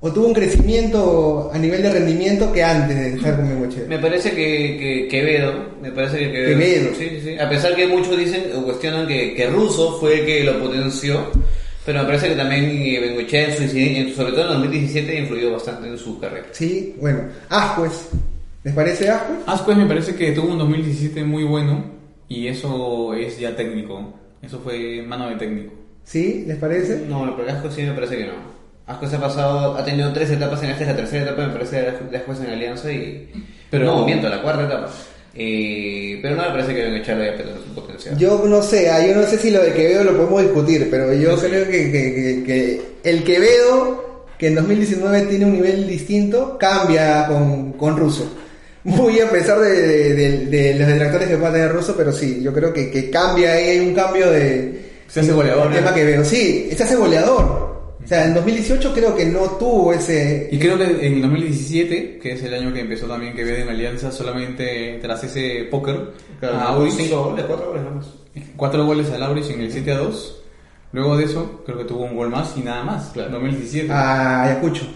[0.00, 3.84] o tuvo un crecimiento a nivel de rendimiento que antes de estar con Bengochea.
[3.86, 5.52] Me parece que, que Quevedo,
[5.82, 6.90] me parece que Quevedo, Quevedo.
[6.98, 7.38] Sí, sí, sí.
[7.38, 11.26] A pesar que muchos dicen o cuestionan que, que Russo fue el que lo potenció,
[11.84, 15.52] pero me parece que también eh, Bengochea, en su, en- sobre todo en 2017, influyó
[15.52, 16.46] bastante en su carrera.
[16.52, 18.08] Sí, bueno, Ascuez,
[18.64, 19.38] ¿les parece Ascuez?
[19.46, 21.84] Ascuez me parece que tuvo un 2017 muy bueno
[22.26, 24.14] y eso es ya técnico.
[24.42, 25.72] Eso fue mano de técnico.
[26.04, 26.44] ¿Sí?
[26.46, 27.04] ¿Les parece?
[27.08, 28.32] No, pero Asco sí me parece que no.
[28.86, 31.52] Asco se ha pasado, ha tenido tres etapas en esta, es la tercera etapa me
[31.52, 33.30] parece de Asco en Alianza y...
[33.70, 34.90] Pero- no, miento, la cuarta etapa.
[35.34, 38.18] Eh, pero no me parece que Bengochea lo haya perdido su potencial.
[38.18, 41.12] Yo no sé, ah, yo no sé si lo de Quevedo lo podemos discutir, pero
[41.14, 46.58] yo creo que, que- que- que el Quevedo, que en 2019 tiene un nivel distinto,
[46.58, 48.28] cambia con, con Russo.
[48.84, 52.40] Muy a pesar de, de- de- de los detractores que pueda tener Russo, pero sí,
[52.42, 54.90] yo creo que, que cambia, ahí, hay un cambio de...
[55.08, 55.76] Se hace goleador, el ¿no?
[55.76, 57.70] tema Quevedo, sí, se hace goleador.
[58.02, 60.48] O sea, en 2018 creo que no tuvo ese...
[60.50, 63.68] Y creo que en el 2017, que es el año que empezó también Quevedo en
[63.68, 68.06] Alianza, solamente tras ese póker Claro, a cinco goles, cuatro goles nada más.
[68.56, 70.42] cuatro goles al Aurich en el 7 a 2.
[70.92, 73.10] Luego de eso, creo que tuvo un gol más y nada más.
[73.12, 73.30] Claro.
[73.32, 73.92] 2017.
[73.92, 74.86] A Ayacucho.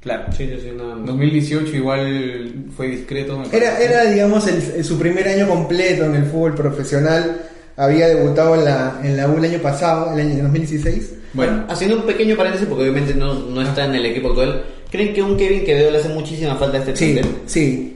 [0.00, 0.24] Claro.
[0.36, 1.06] Sí, sí, sí, nada más.
[1.06, 3.38] 2018 igual fue discreto.
[3.38, 7.40] me Era, era digamos, el- el- su primer año completo en el fútbol profesional.
[7.76, 11.14] Había debutado en la, en la U el año pasado, el año en 2016.
[11.34, 15.12] Bueno, Haciendo un pequeño paréntesis, porque obviamente no, no está en el equipo actual, ¿creen
[15.12, 17.32] que un Kevin Quevedo le hace muchísima falta a este Sí, plantel?
[17.46, 17.92] sí.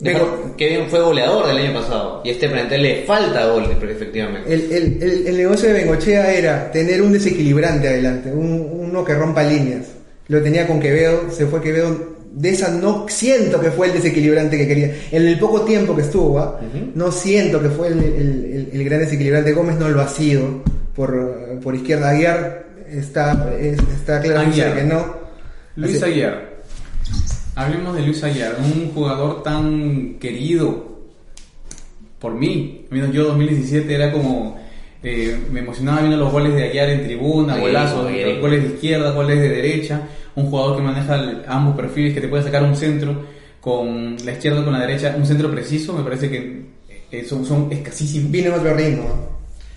[0.00, 4.52] Vengo- Kevin fue goleador del año pasado y a este plantel le falta gol, efectivamente.
[4.52, 9.14] El, el- el- el negocio de Bengochea era tener un desequilibrante adelante, un- uno que
[9.14, 9.86] rompa líneas.
[10.28, 12.14] Lo tenía con Quevedo, se fue Quevedo.
[12.32, 14.92] De esa no siento que fue el desequilibrante que quería.
[15.12, 16.60] En el poco tiempo que estuvo, ¿ah?
[16.94, 19.52] No siento que fue el, el- el- el gran desequilibrante.
[19.52, 20.62] Gómez no lo ha sido
[20.96, 22.10] por, por izquierda.
[22.10, 24.76] Aguiar está, es- está claramente Aguiar.
[24.78, 25.16] que no.
[25.76, 26.54] Luis Así- Aguiar.
[27.56, 30.98] Hablemos de Luis Aguiar, un jugador tan querido
[32.18, 32.86] por mí.
[33.12, 34.58] Yo 2017 era como...
[35.04, 38.04] eh, me emocionaba viendo los goles de Aguiar en tribuna, golazos,
[38.40, 40.00] goles de izquierda, goles de derecha.
[40.34, 43.14] Un jugador que maneja el- ambos perfiles, que te puede sacar un centro
[43.60, 46.64] con la izquierda o con la derecha, un centro preciso, me parece que
[47.12, 48.30] eh, son, son escasísimos.
[48.30, 49.04] Vino en otro ritmo.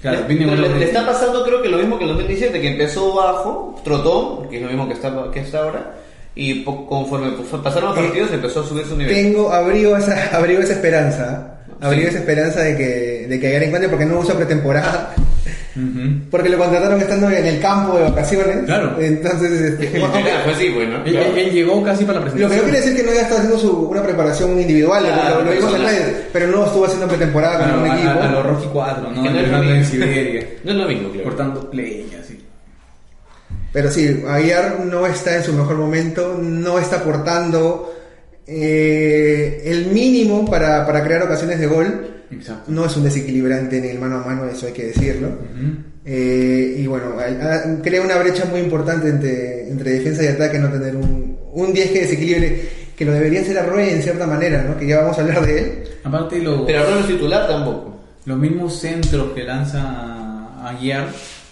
[0.02, 2.72] Claro, le, viene le- le está pasando creo que lo mismo que en 2017, que
[2.72, 5.96] empezó bajo, trotó, que es lo mismo que está, que está ahora,
[6.36, 9.14] y po- conforme fue- pasaron los Eh, partidos empezó a subir su nivel.
[9.14, 11.57] Tengo, abrigo esa, abrigo esa esperanza.
[11.80, 12.02] Sí.
[12.02, 15.14] esa esperanza de que, de que Aguiar encuentre porque no usa pretemporada.
[16.32, 18.66] Porque lo contrataron estando en el campo de vacaciones.
[18.66, 18.96] Claro.
[19.00, 21.06] Entonces, este, bueno, Literal, fue así, pues, ¿no?
[21.06, 22.58] Él, llegó casi para la lo que presentación.
[22.66, 25.46] no quiere decir que no haya estado haciendo su, una preparación individual, lo- Claro, lo,
[25.46, 26.04] lo vimos en personal.
[26.08, 28.10] redes, pero no estuvo haciendo pretemporada con un a, equipo.
[28.10, 29.10] a- a los Rocky 4, ¿no?
[29.10, 29.92] No es lo Entrenando en mismo.
[29.94, 31.24] Siberia, No es lo mismo, claro.
[31.26, 32.44] cortando leña, sí.
[33.72, 37.94] Pero sí, Aguiar no está en su mejor momento, no está aportando
[38.48, 42.08] eh, el mínimo para, para crear ocasiones de gol.
[42.32, 42.72] Exacto.
[42.72, 45.30] No es un desequilibrante en el mano a mano, eso hay que decirlo.
[46.06, 47.16] Eh, y bueno,
[47.84, 51.92] crea una brecha muy importante entre, entre defensa y ataque no tener un, un 10
[51.92, 52.62] que desequilibre,
[52.96, 54.78] que lo debería ser Arroyo en cierta manera, ¿no?
[54.78, 55.84] Que ya vamos a hablar de él.
[56.04, 57.98] Aparte, lo- Pero no es titular tampoco.
[58.26, 61.08] los mismos centros que lanza a guiar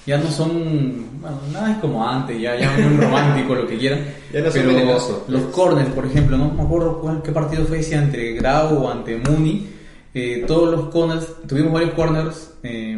[0.05, 3.99] ya no son, bueno, nada es como antes, ya, ya muy romántico, lo que quieran.
[4.33, 5.23] Ya no son pero venenosos.
[5.29, 8.91] los corners, por ejemplo, no me acuerdo cuál, qué partido fue ese entre Grau o
[8.91, 9.67] ante Muni.
[10.13, 12.97] eh, todos los corners, tuvimos varios corners, eh,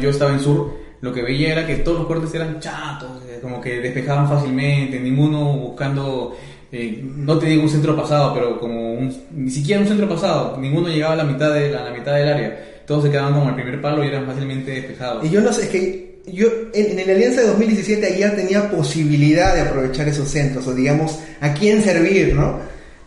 [0.00, 3.08] yo estaba en sur, lo que veía era que todos los corners eran chatos,
[3.42, 6.36] como que despejaban fácilmente, ninguno buscando,
[6.72, 10.88] eh, no tenía un centro pasado, pero como un- ni siquiera un centro pasado, ninguno
[10.88, 13.54] llegaba a la mitad, de, a la mitad del área, todos se quedaban como el
[13.54, 15.24] primer palo y eran fácilmente despejados.
[15.24, 18.70] Y yo no sé, es que yo en, en el Alianza de 2017 ayer tenía
[18.70, 22.58] posibilidad de aprovechar esos centros, o digamos, a quién servir, ¿no?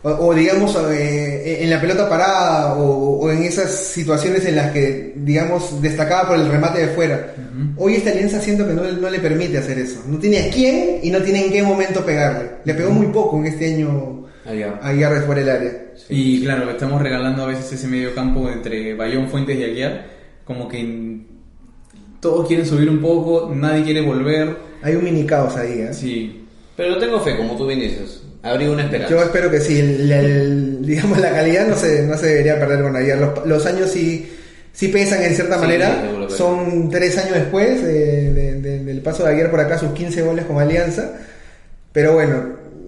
[0.01, 4.71] O, o digamos, eh, en la pelota parada, o, o en esas situaciones en las
[4.71, 7.33] que, digamos, destacaba por el remate de fuera.
[7.75, 10.01] Hoy esta alianza siento que no, no le permite hacer eso.
[10.07, 12.49] No tiene a quién y no tiene en qué momento pegarle.
[12.63, 14.25] Le pegó muy poco en este año
[14.81, 15.71] a Aguiar de fuera del área.
[16.07, 20.05] Y claro, le estamos regalando a veces ese medio campo entre Bayón, Fuentes y Aguiar,
[20.45, 21.27] como que en-
[22.19, 24.55] todos quieren subir un poco, nadie quiere volver.
[24.81, 25.93] Hay un mini caos ahí, ¿eh?
[25.93, 26.45] Sí,
[26.77, 28.21] Pero tengo fe, como tú bien dices.
[28.41, 29.13] Habría una esperanza.
[29.13, 32.81] Yo espero que sí, el- el- digamos la calidad no se, no se debería perder
[32.83, 33.17] con Aguiar.
[33.17, 34.31] Los, los años sí,
[34.71, 36.01] sí pesan en cierta Sí, manera.
[36.29, 40.21] Son tres años después de- de- de- del paso de Aguiar por acá, sus 15
[40.21, 41.11] goles con Alianza.
[41.91, 42.43] Pero bueno,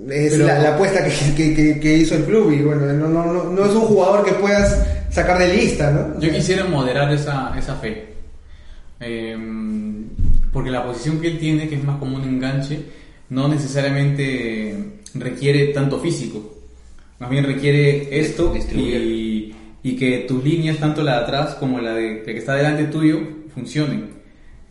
[0.10, 3.08] es Pero- la, la apuesta que, que- que- que hizo el club y bueno, no,
[3.10, 4.78] no, no, no es un jugador que puedas
[5.10, 6.18] sacar de lista, ¿no?
[6.22, 8.11] yo quisiera moderar esa, esa fe.
[9.02, 9.38] Eh,
[10.54, 12.80] porque la posición que él tiene, que es más como un enganche,
[13.30, 14.76] no necesariamente
[15.16, 16.58] requiere tanto físico.
[17.20, 21.94] Más bien requiere esto y, y que tus líneas, tanto la de atrás como la
[21.94, 23.20] de, de que está delante tuyo,
[23.54, 24.22] funcionen.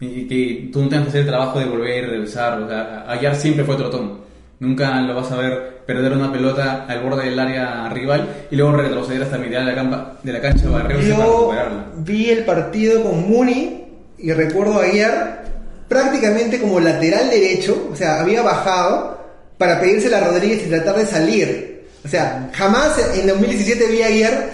[0.01, 2.61] Y, que tú no tengas que hacer el trabajo de volver, revisar.
[2.63, 4.21] O sea, Aguiar siempre fue trotón.
[4.59, 8.77] Nunca lo vas a ver perder una pelota al borde del área rival y luego
[8.77, 11.87] retroceder hasta mitad de la, campa, de la cancha para recuperarla.
[11.99, 13.90] vi el partido con Muni
[14.23, 15.45] y recuerdo a Aguiar
[15.89, 19.19] prácticamente como lateral derecho, o sea, había bajado
[19.59, 21.87] para pedírsela a Rodríguez y tratar de salir.
[22.05, 24.51] O sea, jamás en 2017 vi a Aguiar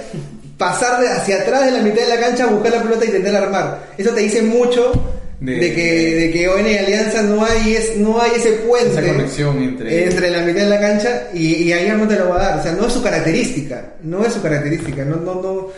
[0.59, 3.35] pasar hacia atrás de la mitad de la cancha a buscar la pelota e intentar
[3.37, 3.87] armar.
[3.99, 4.93] Eso te dice mucho
[5.39, 8.89] de, De- que, de que hoy en Alianza no hay, es, no hay ese puente
[8.99, 12.31] Esa conexión entre- entre la mitad de la cancha y, y Aguiar no te lo
[12.31, 12.59] va a dar.
[12.61, 13.85] O sea, no es su característica.
[14.03, 15.05] No es su característica.
[15.05, 15.69] No, no, no,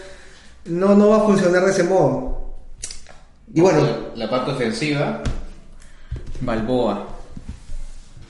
[0.67, 2.48] no, no va a funcionar de ese modo.
[3.55, 3.81] Y bueno,
[4.17, 5.23] La parte ofensiva,
[6.41, 7.09] Balboa.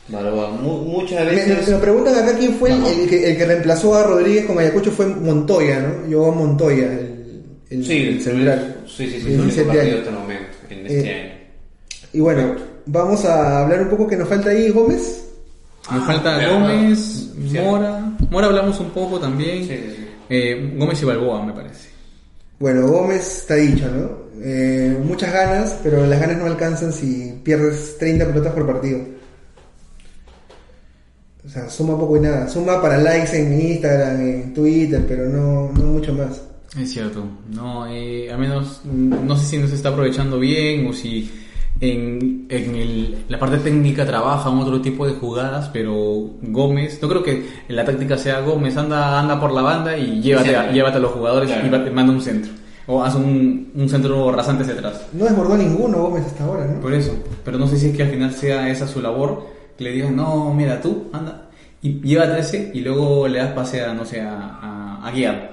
[0.09, 1.69] Balboa, mu- muchas me- veces.
[1.69, 5.07] me preguntan acá quién fue el, que, el que reemplazó a Rodríguez con Ayacucho fue
[5.07, 6.09] Montoya, ¿no?
[6.09, 8.77] Yo Montoya, el, el, Sí, el celular.
[8.87, 9.99] Sí, sí, sí, De su único 17 partido años.
[9.99, 11.33] hasta el momento, en este Eh, año.
[12.15, 12.57] Y bueno,
[12.87, 15.25] vamos a hablar un poco que nos falta ahí Gómez.
[15.91, 16.49] Nos Ah, falta.
[16.49, 17.29] Gómez.
[17.37, 18.11] Mora.
[18.31, 19.65] Mora hablamos un poco también.
[19.65, 20.07] Sí, sí, sí.
[20.31, 21.89] Eh, Gómez y Balboa, me parece.
[22.59, 24.28] Bueno, Gómez está dicho, ¿no?
[24.43, 29.01] Eh, muchas ganas, pero las ganas no alcanzan si pierdes 30 pelotas por partido.
[31.45, 32.49] O sea, suma poco y nada.
[32.49, 36.43] Suma para likes en Instagram, en Twitter, pero no, no mucho más.
[36.79, 37.25] Es cierto.
[37.51, 41.31] No, eh, al menos no sé si no se está aprovechando bien o si
[41.81, 45.95] en, en el- la parte técnica trabaja en otro tipo de jugadas, pero
[46.43, 50.55] Gómez, no creo que la táctica sea Gómez, anda, anda por la banda y llévate,
[50.57, 51.67] a, llévate a los jugadores Claro.
[51.67, 52.53] y va- manda un centro.
[52.91, 55.03] O haz un, un centro rasante hacia atrás.
[55.13, 56.81] No desbordó ninguno Gómez hasta ahora, ¿no?
[56.81, 57.15] Por eso,
[57.45, 60.17] pero no sé si es que al final sea esa su labor, que le digan,
[60.17, 61.51] no, mira tú, anda,
[61.83, 65.53] y llévate ese y luego le das pase a, no sé, a, a, a guiar.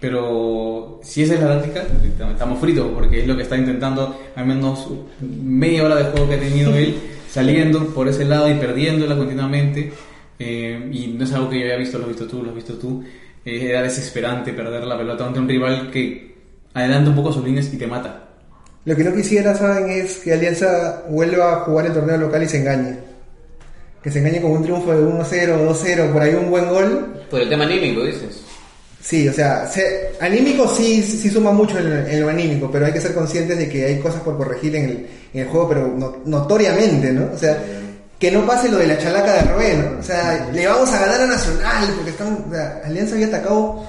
[0.00, 1.82] Pero si esa es la táctica,
[2.30, 4.88] estamos fritos, porque es lo que está intentando, al menos
[5.20, 6.96] media hora de juego que ha tenido él,
[7.28, 9.92] saliendo por ese lado y perdiéndola continuamente.
[10.38, 12.54] eh, y no es algo que yo había visto, lo has visto tú, lo has
[12.56, 13.02] visto tú.
[13.44, 16.31] eh, era desesperante perder la pelota ante un rival que
[16.74, 18.24] adelanta un poco sus líneas y te mata.
[18.84, 19.90] Lo que no quisiera, ¿saben?
[19.90, 22.96] Es que Alianza vuelva a jugar el torneo local y se engañe.
[24.02, 27.22] Que se engañe con un triunfo de 1-0, 2-0, por ahí un buen gol.
[27.30, 28.40] Por el tema anímico, dices.
[29.00, 32.92] Sí, o sea, se- anímico sí, sí suma mucho en, en lo anímico, pero hay
[32.92, 35.88] que ser conscientes de que hay cosas por corregir en el, en el juego, pero
[35.96, 37.28] no- notoriamente, ¿no?
[37.32, 37.58] O sea,
[38.18, 39.98] que no pase lo de la chalaca de Roé, ¿no?
[39.98, 43.84] O sea, le vamos a ganar a Nacional, porque están, o sea, Alianza había atacado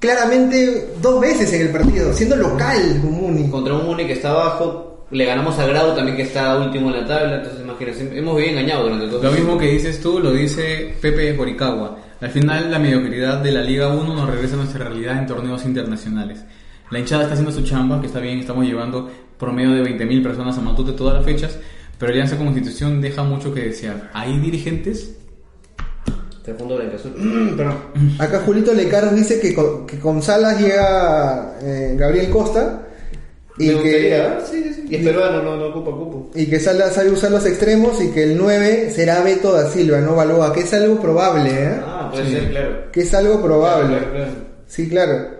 [0.00, 3.48] claramente dos veces en el partido, siendo local con Muni.
[3.48, 7.02] Contra un Muni que está abajo, le ganamos a Grau también que está último en
[7.02, 10.32] la tabla, entonces imagínense, hemos vivido engañados durante todo Lo mismo que dices tú lo
[10.32, 11.98] dice Pepe Horikawa.
[12.20, 15.64] Al final la mediocridad de la Liga 1 nos regresa a nuestra realidad en torneos
[15.64, 16.40] internacionales.
[16.90, 20.58] La hinchada está haciendo su chamba, que está bien, estamos llevando promedio de 20.000 personas
[20.58, 21.58] a Matute todas las fechas,
[21.98, 24.10] pero Alianza como institución deja mucho que desear.
[24.12, 25.19] ¿Hay dirigentes?
[26.44, 27.12] Te fondo de Azul.
[27.56, 27.74] Perdón.
[28.18, 32.82] Acá Julito Lecaros dice que con, que con Salas llega eh, Gabriel Costa
[33.58, 34.38] Y Me que- gustaría, ¿eh?
[34.50, 34.86] sí, sí, sí.
[34.88, 36.30] Y es peruano, no, no ocupa cupo.
[36.34, 39.98] Y que Salas sabe usar los extremos y que el 9 será Beto da Silva,
[40.00, 41.80] no Balboa, que es algo probable, ¿eh?
[41.84, 42.32] Ah, puede Sí.
[42.32, 42.90] ser, claro.
[42.90, 43.98] Que es algo probable.
[43.98, 44.30] Claro, claro.
[44.66, 45.39] Sí, claro.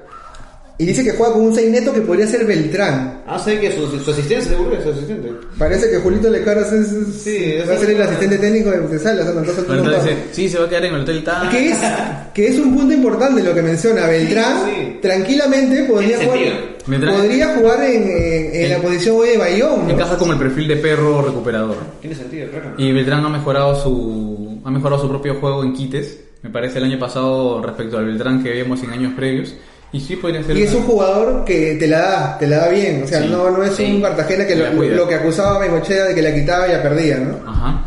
[0.80, 3.20] Y dice que juega con un 6 neto que podría ser Beltrán.
[3.26, 5.30] Ah, sé que su, su asistente seguro es su asistente.
[5.58, 8.80] Parece que Julito Lecaros es, es- Sí, va a ser el es- asistente técnico de,
[8.88, 9.26] de Salas.
[10.32, 11.50] sí, se va a quedar en el hotel tan...
[11.50, 11.78] que es,
[12.32, 14.06] que es un punto importante lo que menciona.
[14.06, 14.98] Beltrán Sí, sí.
[15.02, 16.38] tranquilamente podría jugar,
[17.14, 19.86] podría jugar en, en- en la En- posición hoy de Bayón.
[19.86, 19.90] ¿no?
[19.92, 21.76] Encaja como el perfil de perro recuperador.
[22.00, 22.72] Tiene sentido, claro.
[22.78, 26.84] Y Beltrán ha mejorado su ha mejorado su propio juego en quites, me parece el
[26.84, 29.54] año pasado respecto al Beltrán que vimos en años previos.
[29.93, 32.68] Y sí podría ser Y es un jugador que te la da, te la da
[32.68, 33.03] bien.
[33.03, 33.84] O sea, Sí, no, no es sí.
[33.93, 36.82] un Cartagena que lo, lo que acusaba a Bengochea de que la quitaba y la
[36.82, 37.51] perdía, ¿no?
[37.51, 37.84] Ajá.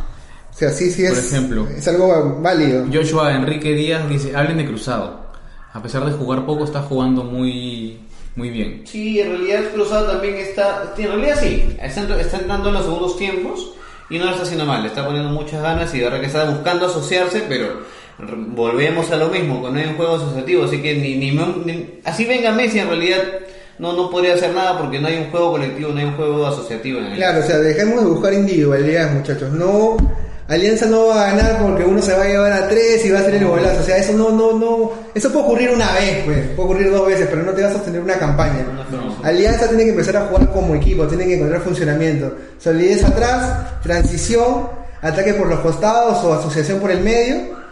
[0.51, 1.67] O sea, sí, sí es, Por ejemplo.
[1.75, 2.85] es algo válido.
[2.93, 5.23] Joshua Enrique Díaz dice, hablen de cruzado.
[5.73, 7.99] A pesar de jugar poco, está jugando muy
[8.35, 8.81] muy bien.
[8.85, 10.93] Sí, en realidad Cruzado también está.
[10.97, 13.73] En realidad sí, está, está entrando en los segundos tiempos
[14.09, 16.25] y no lo está haciendo mal, le está poniendo muchas ganas y de verdad que
[16.27, 17.81] está buscando asociarse, pero
[18.19, 22.51] volvemos a lo mismo, con un juego asociativo, así que ni, ni, ni- así venga
[22.51, 23.17] Messi en realidad
[23.79, 26.45] no, no podría hacer nada porque no hay un juego colectivo, no hay un juego
[26.45, 29.51] asociativo en el Claro, o sea, dejemos de buscar individualidades, muchachos.
[29.51, 29.97] No,
[30.47, 33.17] Alianza no va a ganar porque uno se va a llevar a tres y va
[33.19, 33.79] a hacer el golazo.
[33.81, 34.91] O sea, eso no, no, no.
[35.15, 36.37] Eso puede ocurrir una vez, pues.
[36.49, 38.63] Puede ocurrir dos veces, pero no te va a sostener una campaña.
[38.91, 39.17] No.
[39.23, 42.35] Alianza tiene que empezar a jugar como equipo, tiene que encontrar funcionamiento.
[42.59, 44.67] Solidez atrás, transición,
[45.01, 47.62] ataque por los costados o asociación por el medio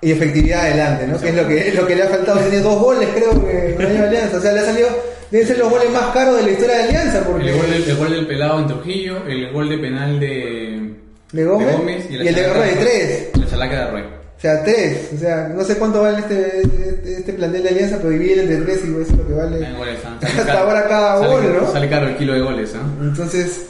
[0.00, 1.20] y efectividad adelante, ¿no?
[1.20, 2.38] Que es lo que, lo que le ha faltado.
[2.40, 4.38] Tiene dos goles, creo que con de Alianza.
[4.38, 4.88] O sea, le ha salido.
[5.30, 7.20] Deben ser los goles más caros de la historia de Alianza.
[7.24, 10.94] Porque El gol, del, el gol del pelado en Trujillo, el gol de penal de,
[11.32, 13.28] De Gómez, y el de Roy, tres.
[13.34, 14.02] La chalaca de Roy.
[14.02, 15.10] O sea, tres.
[15.16, 18.56] O sea, no sé cuánto vale este, este, este plantel de Alianza, pero divide entre
[18.58, 19.72] tres y eso es lo que vale.
[19.76, 20.18] Goles, ¿ah?
[20.22, 21.72] Hasta ahora cada sale, gol, ¿no?
[21.72, 22.86] Sale caro el kilo de goles, ¿ah?
[23.02, 23.66] Entonces,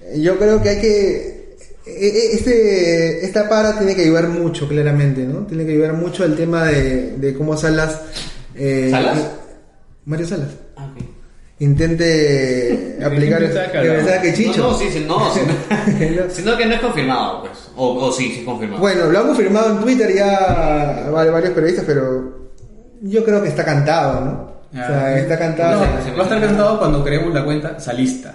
[0.00, 1.39] eh, yo creo que hay que.
[1.98, 5.40] E- e- Este, esta para tiene que ayudar mucho, claramente, ¿no?
[5.46, 8.00] Tiene que ayudar mucho el tema de, de cómo Salas.
[8.54, 9.18] eh, ¿Salas?
[10.04, 10.48] Mario Salas.
[10.76, 11.04] Ah, ok.
[11.60, 13.38] Intente aplicar.
[13.40, 14.62] pensaba que Chicho.
[14.62, 16.30] No, no, sí, sí, no, sino, No.
[16.30, 17.52] sino que no es confirmado, pues.
[17.76, 18.80] O, o sí, sí es confirmado.
[18.80, 22.50] Bueno, lo han confirmado en Twitter ya va- varios periodistas, pero
[23.02, 24.50] yo creo que está cantado, ¿no?
[24.72, 25.84] O sea, está cantado.
[25.84, 28.34] No, va a estar cantado cuando creemos la cuenta salista.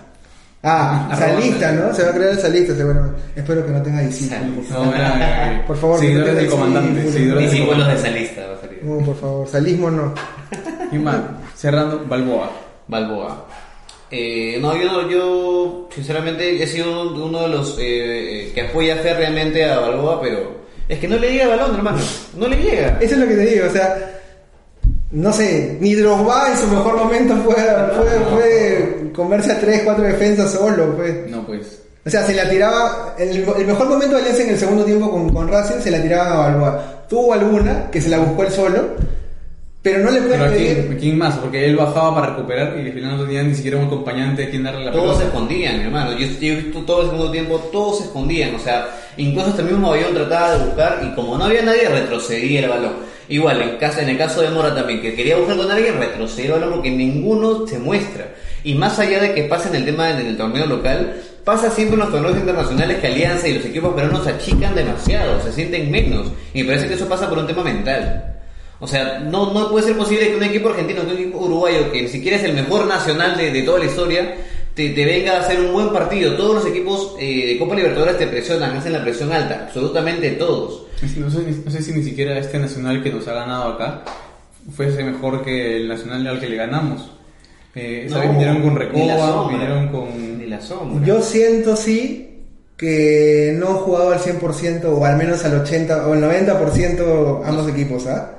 [0.68, 1.93] Ah, Arroba salista, ¿no?
[1.93, 3.20] Se va a crear el salista, seguramente.
[3.36, 4.70] Espero que no tenga discípulos.
[4.72, 6.89] No, era, eh, Por favor, seguidores no del comandante.
[6.89, 7.13] discípulos.
[7.13, 7.99] seguidores de comandante.
[7.99, 8.80] esa lista va a salir.
[8.84, 10.13] No, por favor, salismo no.
[10.91, 11.16] Y más,
[11.55, 12.51] cerrando, Balboa.
[12.88, 13.45] Balboa.
[14.11, 18.95] Eh, no, yo, no- yo sinceramente he sido uno, de los eh, eh, que apoya
[18.97, 21.97] férreamente a Balboa, pero es que no le llega el balón, hermano.
[22.38, 22.97] No le llega.
[23.01, 24.20] Eso es lo que te digo, o sea,
[25.11, 30.03] no sé, ni Drogba en su mejor momento fue, fue, fue comerse a 3, 4
[30.03, 31.29] defensas solo, pues.
[31.29, 31.81] No, pues.
[32.05, 33.15] O sea, se la tiraba.
[33.17, 36.01] El, el mejor momento de Alianza en el segundo tiempo con, con Racing se la
[36.01, 37.05] tiraban a Balboa.
[37.09, 38.83] Tuvo alguna que se la buscó él solo,
[39.81, 40.97] pero no le Pero ¿a pedir.
[40.99, 41.35] quién, más?
[41.37, 44.49] Porque él bajaba para recuperar y al final no tenía ni siquiera un acompañante a
[44.49, 45.25] quien darle la Todos se pelota.
[45.37, 46.11] escondían, hermano.
[46.13, 48.55] Yo, yo he visto todo el segundo tiempo, todos se escondían.
[48.55, 48.87] O sea,
[49.17, 52.69] incluso hasta el mismo Bayón trataba de buscar y como no había nadie, retrocedía el
[52.69, 52.93] balón.
[53.28, 56.71] Igual, en, caso, en el caso de Mora también, que quería buscar con alguien, balón
[56.71, 58.28] porque ninguno se muestra.
[58.63, 61.95] Y más allá de que pase en el tema en el torneo local, pasa siempre
[61.95, 66.28] en los torneos internacionales que Alianza y los equipos peruanos achican demasiado, se sienten menos.
[66.53, 68.36] Y me parece que eso pasa por un tema mental.
[68.80, 71.91] O sea, no, no puede ser posible que un equipo argentino, que un equipo uruguayo,
[71.91, 74.36] que ni siquiera es el mejor nacional de, de toda la historia,
[74.76, 76.36] te, te venga a hacer un buen partido.
[76.36, 80.84] Todos los equipos eh, de Copa Libertadores te presionan, hacen la presión alta, absolutamente todos.
[81.17, 84.03] No sé, no sé si ni siquiera este nacional que nos ha ganado acá
[84.73, 87.11] fuese mejor que el nacional al que le ganamos.
[87.76, 90.38] Eh, esa vez No, vinieron con Recoba, vinieron con...
[90.39, 91.05] Ni la sombra.
[91.05, 92.32] Yo siento sí
[92.78, 97.69] que no han jugado al 100% o al menos al 80 o al 90% ambos
[97.69, 98.32] equipos, ¿ah?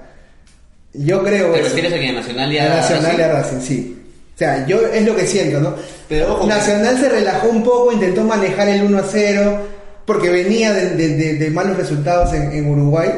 [0.92, 3.22] Yo creo ¿Te refieres a que Nacional y A a Nacional y Racing?
[3.22, 4.02] a Racing, sí.
[4.36, 5.74] O sea, yo es lo que siento, ¿no?
[6.08, 9.58] Pero ojo Nacional se relajó un poco, intentó manejar el 1 a 0,
[10.04, 13.08] porque venía de, de- de- de malos resultados en, en Uruguay.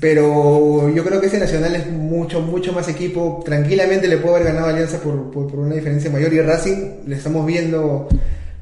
[0.00, 3.42] Pero yo creo que ese Nacional es mucho, mucho más equipo.
[3.44, 6.32] Tranquilamente le puede haber ganado a Alianza por, por, por una diferencia mayor.
[6.32, 8.08] Y Racing, le estamos viendo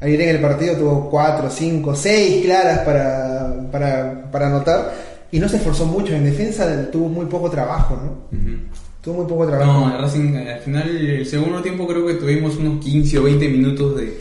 [0.01, 4.93] ayer en el partido, tuvo 4, 5, 6 claras para, para, para anotar.
[5.31, 6.15] Y no se esforzó mucho.
[6.15, 8.39] En defensa tuvo muy poco trabajo, ¿no?
[8.39, 8.59] Ujú.
[9.03, 9.89] Tuvo muy poco trabajo.
[9.89, 13.97] No, Racing, al final, el segundo tiempo creo que tuvimos unos 15 o 20 minutos
[13.97, 14.17] de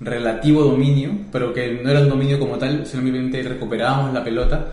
[0.00, 4.72] relativo dominio, pero que no era un dominio como tal, simplemente recuperábamos la pelota.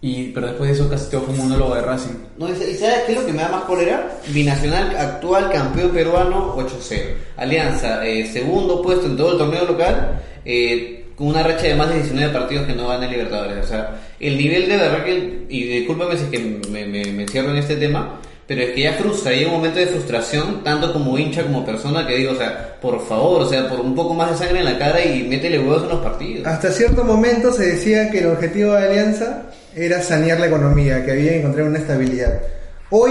[0.00, 2.14] Y, pero después de eso casi todo fue un monólogo de Racing.
[2.36, 4.12] No, ¿Y sabes qué es lo que me da más cólera?
[4.28, 7.14] Binacional actual campeón peruano 8-0.
[7.38, 11.88] Alianza, eh, segundo puesto en todo el torneo local, eh, con una racha de más
[11.88, 13.64] de 19 partidos que no van en Libertadores.
[13.64, 17.22] O sea, el nivel de verdad que, y discúlpame si es que me, me, me
[17.22, 20.90] encierro en este tema, pero es que ya frustra, hay un momento de frustración, tanto
[20.94, 24.14] como hincha como persona, que digo, o sea, por favor, o sea, por un poco
[24.14, 26.46] más de sangre en la cara y métele huevos en los partidos.
[26.46, 29.42] Hasta cierto momento se decía que el objetivo de Alianza
[29.76, 32.40] era sanear la economía, que había que encontrar una estabilidad.
[32.88, 33.10] Hoy,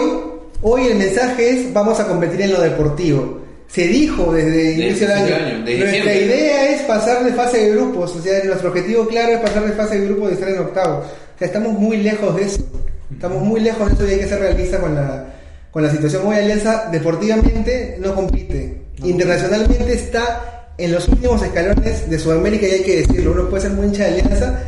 [0.64, 3.42] hoy el mensaje es vamos a competir en lo deportivo.
[3.68, 5.46] Se dijo desde el inicio del desde año.
[5.46, 6.26] año, de Nuestra diciembre.
[6.26, 9.74] idea es pasar de fase de grupos, o sea, nuestro objetivo claro es pasar de
[9.74, 10.98] fase de grupos y estar en octavo.
[10.98, 12.64] O sea, estamos muy lejos de eso.
[13.12, 15.26] Estamos muy lejos de eso y hay que ser realistas con la,
[15.72, 16.24] con la situación.
[16.26, 18.82] Hoy Alianza deportivamente no compite.
[19.04, 23.32] Internacionalmente está en los últimos escalones de Sudamérica y hay que decirlo.
[23.32, 24.60] Uno puede ser muy hincha de Alianza,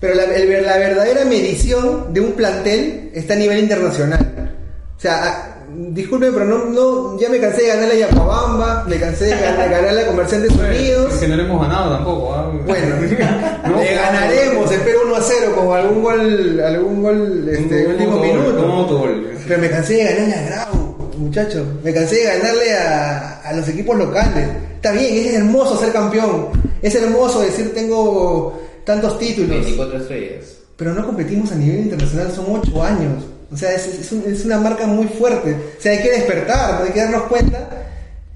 [0.00, 4.54] pero la, el- la verdadera medición de un plantel está a nivel internacional.
[4.96, 9.26] O sea, disculpen, pero no, no, ya me cansé de ganarle a Yapabamba, me cansé
[9.26, 11.14] de ganar, ganarle a Comerciantes Unidos.
[11.14, 12.34] Es que no le hemos ganado tampoco.
[12.34, 12.52] ¿ah?
[12.66, 12.96] Bueno,
[13.68, 18.18] No, le ganaremos, espero 1 a 0 con algún gol, algún gol este, Un último
[18.18, 19.06] minuto.
[19.46, 21.66] Pero me cansé de ganarle a Grau, muchachos.
[21.84, 24.48] Me cansé de ganarle a, a los equipos locales.
[24.74, 26.48] Está bien, es hermoso ser campeón.
[26.82, 29.50] Es hermoso decir tengo tantos títulos.
[29.50, 30.44] 24 estrellas.
[30.76, 33.24] Pero no competimos a nivel internacional, son 8 años.
[33.50, 35.56] O sea, es, es un- es una marca muy fuerte.
[35.78, 37.68] O sea, hay que despertar, hay que darnos cuenta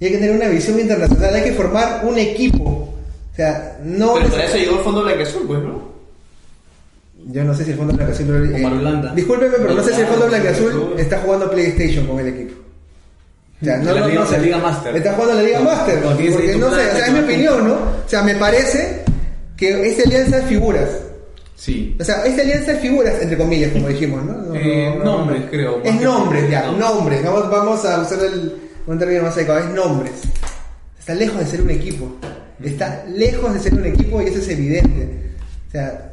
[0.01, 1.35] y hay que tener una visión internacional.
[1.35, 2.65] Hay que formar un equipo.
[3.33, 4.15] O sea, no.
[4.15, 5.93] Pero para eso llegó el Fondo Blanqueazul, pues, ¿no?
[7.29, 8.55] Yo no sé si el Fondo Blanqueazul.
[8.55, 9.15] Omar Holanda.
[9.15, 10.99] Discúlpeme, pero no sé si el Fondo Blanqueazul seguro.
[10.99, 12.55] está jugando PlayStation con el equipo.
[13.61, 14.33] O sea, no, La no, Liga- no sé.
[14.39, 14.97] la Liga Master.
[14.97, 15.95] Está jugando la Liga No, Master.
[16.03, 17.75] no, porque no sé, o sea, es mi opinión, ¿no?
[17.75, 19.03] O sea, me parece
[19.57, 20.89] que esta alianza es figuras.
[21.65, 21.97] Sí.
[22.01, 24.33] O sea, esta alianza es figuras, entre comillas, como dijimos, ¿no?
[24.33, 25.51] No, Eh, no, no, nombres, no.
[25.51, 26.73] creo, Es nombres, ya, no.
[26.77, 27.23] nombres.
[27.25, 30.13] Vamos, vamos a usar el, un término más adecuado, es nombres.
[30.99, 32.17] Está lejos de ser un equipo.
[32.61, 35.31] Está lejos de ser un equipo y eso es evidente.
[35.69, 36.13] O sea,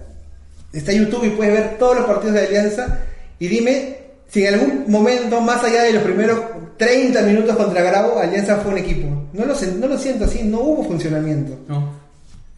[0.72, 3.00] está YouTube y puedes ver todos los partidos de Alianza
[3.40, 3.98] y dime
[4.28, 6.40] si en algún momento, más allá de los primeros
[6.78, 9.08] 30 minutos contra Grabo, Alianza fue un equipo.
[9.34, 11.58] No lo, no lo siento así, no hubo funcionamiento.
[11.68, 11.99] No.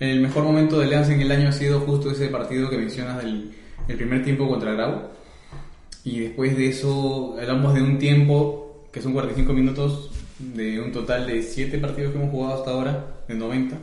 [0.02, 3.18] El mejor momento de Alianza en el año ha sido justo ese partido que mencionas
[3.18, 3.52] del
[3.88, 5.10] el primer tiempo contra Grau.
[6.04, 11.28] Y después de eso hablamos de un tiempo que son 45 minutos de un total
[11.28, 13.78] de 7 partidos que hemos jugado hasta ahora, de 90.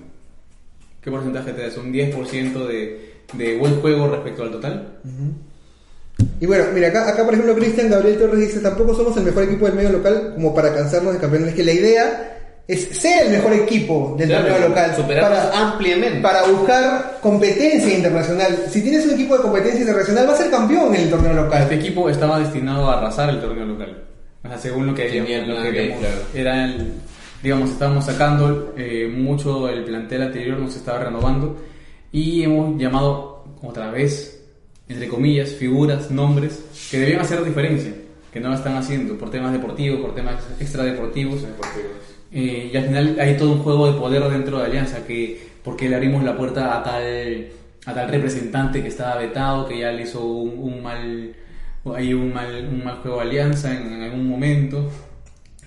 [1.01, 1.81] ¿Qué porcentaje te da?
[1.81, 4.99] ¿Un 10% de, de buen juego respecto al total?
[6.41, 9.45] Y bueno, mira, acá, acá por ejemplo Cristian Gabriel Torres dice, tampoco somos el mejor
[9.45, 11.51] equipo del medio local como para cansarnos de campeones.
[11.51, 12.38] Es que la idea
[12.69, 14.95] es ser el mejor equipo del Claro, torneo local.
[15.07, 16.21] para, ampliamente.
[16.21, 18.65] para buscar competencia internacional.
[18.71, 21.63] Si tienes un equipo de competencia internacional, va a ser campeón en el torneo local.
[21.63, 24.05] Este equipo estaba destinado a arrasar el torneo local.
[24.45, 26.23] O sea, según lo que lo claro.
[26.35, 26.93] era el,
[27.43, 31.57] digamos, estábamos sacando eh, mucho el plantel anterior, nos estaba renovando
[32.13, 34.43] y hemos llamado otra vez,
[34.89, 36.61] entre comillas, figuras, nombres
[36.91, 37.93] que debían hacer diferencia,
[38.33, 41.45] que no la están haciendo por temas deportivos, por temas extradeportivos.
[42.33, 45.89] Eh, y al final hay todo un juego de poder dentro de Alianza, que porque
[45.89, 47.47] le abrimos la puerta a tal,
[47.87, 51.35] a tal representante que estaba vetado, que ya le hizo un, un mal
[51.97, 54.91] hay un mal, un mal juego de Alianza en, en algún momento,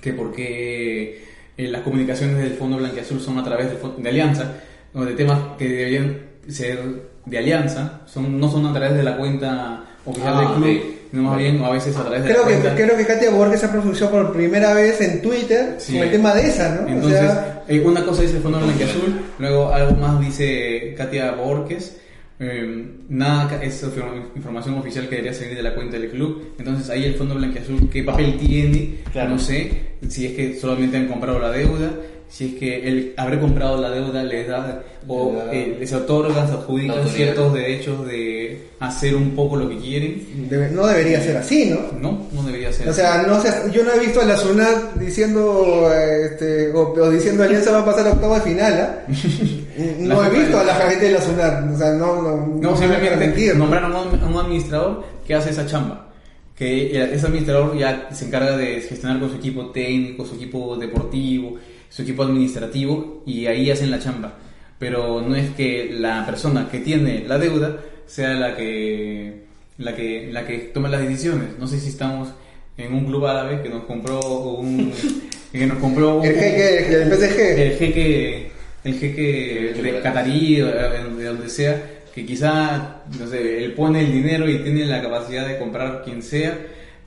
[0.01, 1.23] que porque
[1.57, 4.53] eh, las comunicaciones del Fondo Blanquiazul son a través fo- de Alianza,
[4.93, 6.79] o de temas que deberían ser
[7.25, 10.83] de Alianza, son, no son a través de la cuenta oficial Ah, del club.
[11.11, 12.75] Sino más bien a veces a través de Creo la que, cuenta.
[12.75, 15.93] creo que Katia Borges se pronunció por primera vez en Twitter Sí.
[15.93, 16.87] con el tema de esa, ¿no?
[16.87, 21.31] Entonces, o sea, eh, una cosa dice el Fondo Blanquiazul, luego algo más dice Katia
[21.33, 21.97] Borges.
[22.43, 26.55] eh, nada es inform- información oficial que debería salir de la cuenta del club.
[26.57, 28.95] Entonces, ahí el Fondo Blanquiazul, ¿qué papel tiene?
[29.11, 29.29] Claro.
[29.29, 29.71] No sé.
[30.09, 31.91] Si es que solamente han comprado la deuda,
[32.31, 35.91] si es que el haber comprado la deuda les da o Le da- eh, les
[35.91, 40.47] otorgan, se adjudican ciertos derechos de hacer un poco lo que quieren.
[40.49, 41.79] debe- no debería ser así, ¿no?
[41.99, 42.87] No, no debería ser.
[42.87, 46.93] O sea, no sé, yo no he visto a la SUNAT diciendo, eh, este, o,
[46.93, 48.99] o diciendo Alianza va a pasar a octavo de final, ¿ah?
[49.99, 52.71] No La he visto a la gente de la SUNAT, o sea, no, no, No,
[52.71, 53.55] no simplemente mentir.
[53.57, 56.07] nombraron a un, a un administrador que hace esa chamba.
[56.55, 61.55] Que ese administrador ya se encarga de gestionar con su equipo técnico, su equipo deportivo,
[61.91, 64.33] su equipo administrativo y ahí hacen la chamba.
[64.79, 67.77] Pero no es que la persona que tiene la deuda
[68.07, 69.43] sea la que
[69.77, 71.49] la que la que toma las decisiones.
[71.59, 72.29] No sé si estamos
[72.77, 74.19] en un club árabe que nos compró
[74.55, 74.91] un
[75.51, 77.39] que nos compró un- El jeque, el PSG.
[77.39, 78.51] el jeque
[78.83, 79.99] el jeque de.
[80.01, 81.79] Catarí o de de donde sea
[82.15, 86.21] que quizá, no sé, él pone el dinero y tiene la capacidad de comprar quien
[86.23, 86.57] sea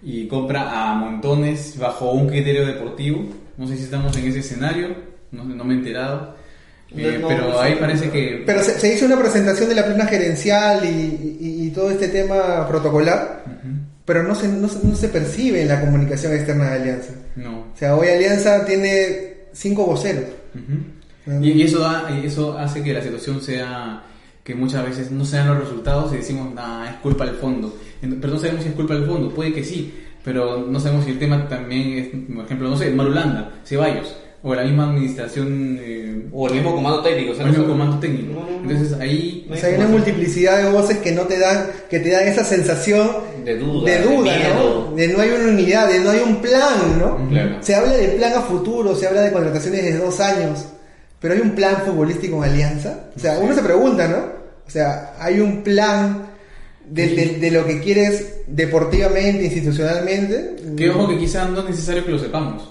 [0.02, 3.24] y compra a montones bajo un criterio deportivo.
[3.56, 4.88] No sé si estamos en ese escenario,
[5.32, 6.36] no, no me he enterado.
[6.96, 8.42] Eh, No, pero no ahí parece que...
[8.46, 10.88] Pero se, se hizo una presentación de la plana gerencial y,
[11.40, 13.74] y- y todo este tema protocolar, Ujú.
[14.04, 17.12] pero no se, no, se- no se percibe en la comunicación externa de Alianza.
[17.36, 17.60] No.
[17.60, 20.24] O sea, hoy Alianza tiene cinco voceros.
[20.54, 21.42] Ujú.
[21.44, 24.02] Y, y eso da, eso hace que la situación sea
[24.44, 27.76] que muchas veces no se dan los resultados y decimos, ah, es culpa del fondo.
[28.02, 29.94] Pero no sabemos si es culpa del fondo, puede que sí,
[30.24, 34.54] pero no sabemos si el tema también es, por ejemplo, no sé, Marulanda, Ceballos, o
[34.54, 37.32] la misma administración, eh, O el mismo comando técnico.
[37.32, 38.32] o el mismo comando técnico.
[38.34, 38.70] No, no, no.
[38.70, 39.46] Entonces ahí...
[39.50, 42.44] O sea, hay una multiplicidad de voces que no te dan, que te dan esa
[42.44, 43.08] sensación
[43.44, 44.88] De duda, de de duda, miedo.
[44.90, 44.96] ¿no?
[44.96, 47.28] De no hay una unidad, de no hay un plan, ¿no?
[47.30, 47.56] Claro.
[47.60, 50.66] Se habla de plan a futuro, se habla de contrataciones de dos años,
[51.20, 53.04] pero hay un plan futbolístico en Alianza.
[53.16, 54.16] O sea, uno se pregunta, ¿no?
[54.66, 56.26] O sea, hay un plan
[56.86, 60.56] de, de- de lo que quieres deportivamente, institucionalmente.
[60.76, 62.68] Que ojo que quizás no es necesario que lo sepamos,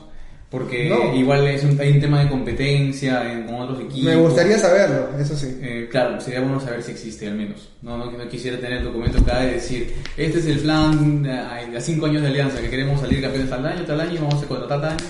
[0.49, 1.15] porque No.
[1.15, 4.03] igual es un, hay un tema de competencia en, con otros equipos.
[4.03, 5.57] Me gustaría saberlo, eso sí.
[5.61, 7.69] Eh, claro, sería bueno saber si existe al menos.
[7.81, 11.57] No, no, no quisiera tener el documento acá y decir, este es el plan a,
[11.77, 14.47] a cinco años de alianza, que queremos salir campeones tal año, tal año, vamos a
[14.47, 15.05] contratar tal año.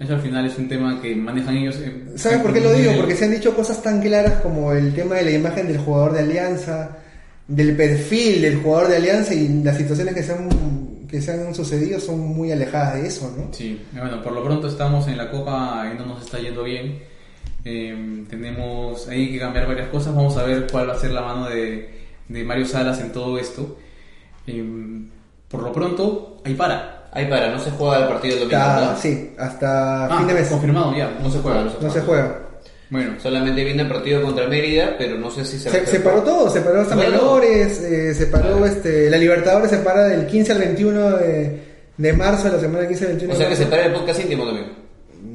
[0.00, 1.76] Eso al final es un tema que manejan ellos.
[1.80, 2.92] en- ¿Sabes en- por qué lo digo?
[2.96, 6.12] Porque se han dicho cosas tan claras como el tema de la imagen del jugador
[6.12, 6.98] de Alianza,
[7.48, 10.48] del perfil del jugador de Alianza y las situaciones que se han,
[11.08, 13.48] que se han sucedido son muy alejadas de eso, ¿no?
[13.52, 16.98] Sí, bueno, por lo pronto estamos en la Copa y no nos está yendo bien.
[17.64, 20.14] Eh, tenemos ahí que cambiar varias cosas.
[20.14, 21.90] Vamos a ver cuál va a ser la mano de,
[22.28, 23.78] de Mario Salas en todo esto.
[24.46, 24.64] Eh,
[25.48, 27.08] por lo pronto, ahí para.
[27.10, 30.34] Ahí para, no se juega el partido el domingo, Hasta, sí, hasta Ah, fin de
[30.34, 30.48] mes.
[30.48, 31.64] confirmado ya, no se juega.
[31.80, 32.42] No se juega.
[32.90, 36.22] Bueno, Solamente viene el partido contra Mérida, pero no sé si se Se, se paró
[36.22, 37.10] todo, se paró hasta Bueno.
[37.10, 38.72] menores, eh, se paró Vale.
[38.72, 41.60] este, la Libertadores se para del 15 al 21 de,
[41.98, 44.20] de marzo, la semana del 15 al 21 O sea que se para el podcast
[44.20, 44.66] íntimo también.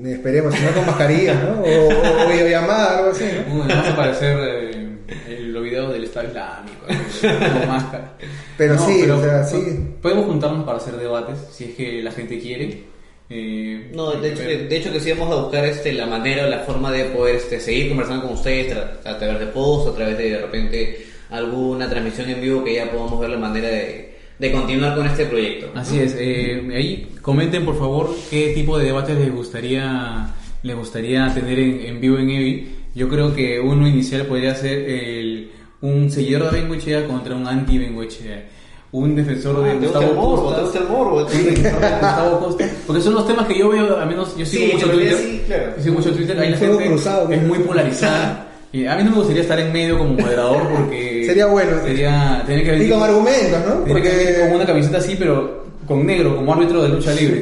[0.06, 1.62] Esperemos, si no con mascarilla, ¿no?
[1.62, 3.56] O, o, o videollamada, algo así, ¿no?
[3.56, 4.97] Uy, vas a aparecer eh,
[5.30, 8.14] en los videos del Estado Islámico, eh, con máscara.
[8.58, 9.58] Pero sí, o sea, sí.
[10.01, 12.84] Podemos juntarnos para hacer debates, si es que la gente quiere.
[13.30, 16.46] Eh, No, de hecho, que, de hecho que sí vamos a buscar este, la manera
[16.46, 19.96] o la forma de poder este, seguir conversando con ustedes a, través de post, a
[19.96, 24.14] través de de repente alguna transmisión en vivo que ya podamos ver la manera de,
[24.38, 25.72] de continuar con este proyecto.
[25.74, 30.28] Así es, eh, ahí comenten por favor qué tipo de debates les gustaría
[30.62, 32.76] les gustaría tener en, en vivo en EVI.
[32.96, 35.52] Yo creo que uno inicial podría ser el,
[35.82, 38.48] un seguidor de Bengoechea contra un anti Bengoechea.
[38.94, 40.44] Un defensor de Ah, ¿te gusta el Gustavo morbo?
[40.44, 40.56] Costa.
[40.58, 41.24] ¿Te gusta el morbo?
[41.26, 42.66] defensor de Gustavo Costa.
[42.88, 45.18] Porque son los temas que yo veo, al menos yo sigo Sí, mucho Twitter.
[45.18, 45.74] sí, claro.
[45.80, 48.48] Sigo mucho Twitter, ahí la gente cruzado, es muy polarizada.
[48.72, 51.24] Y a mí no me gustaría estar en medio como moderador porque...
[51.26, 51.72] Sería bueno.
[51.84, 52.44] Sería...
[52.46, 53.74] Tener que Y venir con argumentos, ¿no?
[53.84, 57.14] tiene que venir con una Porque camiseta así, pero con negro, como árbitro de lucha
[57.14, 57.41] libre.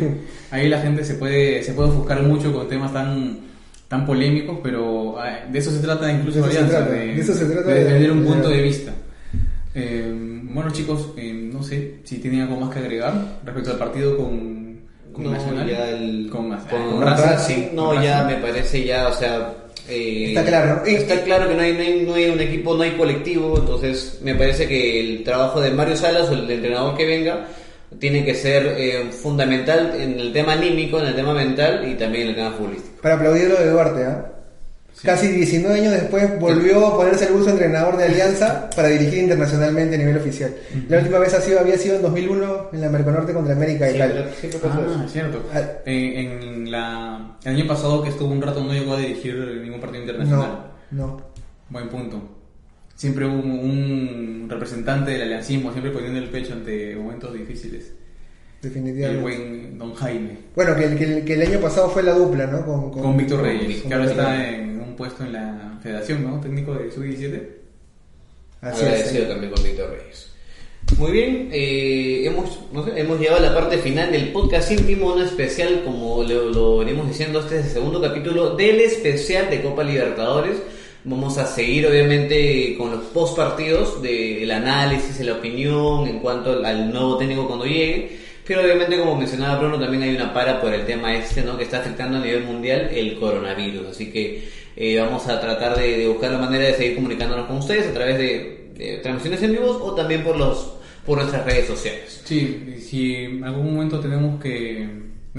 [0.52, 3.40] Ahí la gente se puede, se puede ofuscar mucho con temas tan,
[3.88, 7.06] tan polémicos, pero ay, de eso se trata incluso De eso se Alianza, trata, de,
[7.08, 8.92] de eso se trata de de- defender un punto de- de vista.
[9.74, 13.14] Eh, bueno chicos, eh, no sé si tienen algo más que agregar
[13.46, 14.82] respecto al partido con,
[15.14, 15.68] con No, Nacional.
[15.70, 18.36] ya el, con, con con Racing, Racing, no, con ya Racing.
[18.36, 19.54] me parece ya, o sea...
[19.88, 20.84] eh, Está claro.
[20.86, 24.20] Está claro que no hay, no, hay, no hay un equipo, no hay colectivo, entonces
[24.22, 27.48] me parece que el trabajo de Mario Salas o el entrenador que venga
[28.00, 32.24] tiene que ser eh, fundamental en el tema anímico, en el tema mental y también
[32.24, 33.02] en el tema futbolístico.
[33.02, 34.32] para aplaudir lo de Duarte, ¿ah?
[35.04, 39.20] Casi 19 años después volvió a ponerse el uso de entrenador de Alianza para dirigir
[39.20, 40.54] internacionalmente a nivel oficial.
[40.90, 43.98] La última vez ha sido, había sido en 2001 en la Merconorte contra América de
[43.98, 44.14] Cali.
[44.20, 45.44] Ah, cierto.
[45.54, 45.62] Ah.
[45.86, 49.80] Eh, en la, el año pasado que estuvo un rato no llegó a dirigir ningún
[49.80, 50.72] partido internacional.
[50.92, 51.22] No, no.
[51.70, 52.22] Buen punto.
[52.96, 57.94] Siempre hubo un representante del aliancismo, siempre poniendo el pecho ante momentos difíciles.
[58.62, 59.22] El Definitivamente.
[59.24, 60.38] buen Don Jaime.
[60.56, 62.64] Bueno, que el, que, el, que el año pasado fue la dupla, ¿no?
[62.64, 66.40] Con, Con Víctor Reyes, con que ahora está en un puesto en la federación, ¿no?
[66.40, 67.42] Técnico de Sub-17.
[68.62, 69.30] Así Agradecido es.
[69.30, 70.32] también con Víctor Reyes.
[71.00, 75.12] Muy bien, eh, hemos, no sé, hemos llegado a la parte final del podcast íntimo,
[75.12, 79.64] un especial, como lo, lo venimos diciendo, este es el segundo capítulo del especial de
[79.64, 80.58] Copa Libertadores.
[81.04, 86.52] Vamos a seguir obviamente con los post partidos del análisis, de la opinión en cuanto
[86.52, 88.20] al, al nuevo técnico cuando llegue.
[88.46, 91.58] Pero obviamente como mencionaba Bruno también hay una para por el tema este ¿no?
[91.58, 93.88] que está afectando a nivel mundial el coronavirus.
[93.88, 97.58] Así que eh, vamos a tratar de, de buscar la manera de seguir comunicándonos con
[97.58, 100.74] ustedes a través de, de transmisiones en vivos o también por los
[101.06, 102.22] por nuestras redes sociales.
[102.24, 104.88] Sí, y si en algún momento tenemos que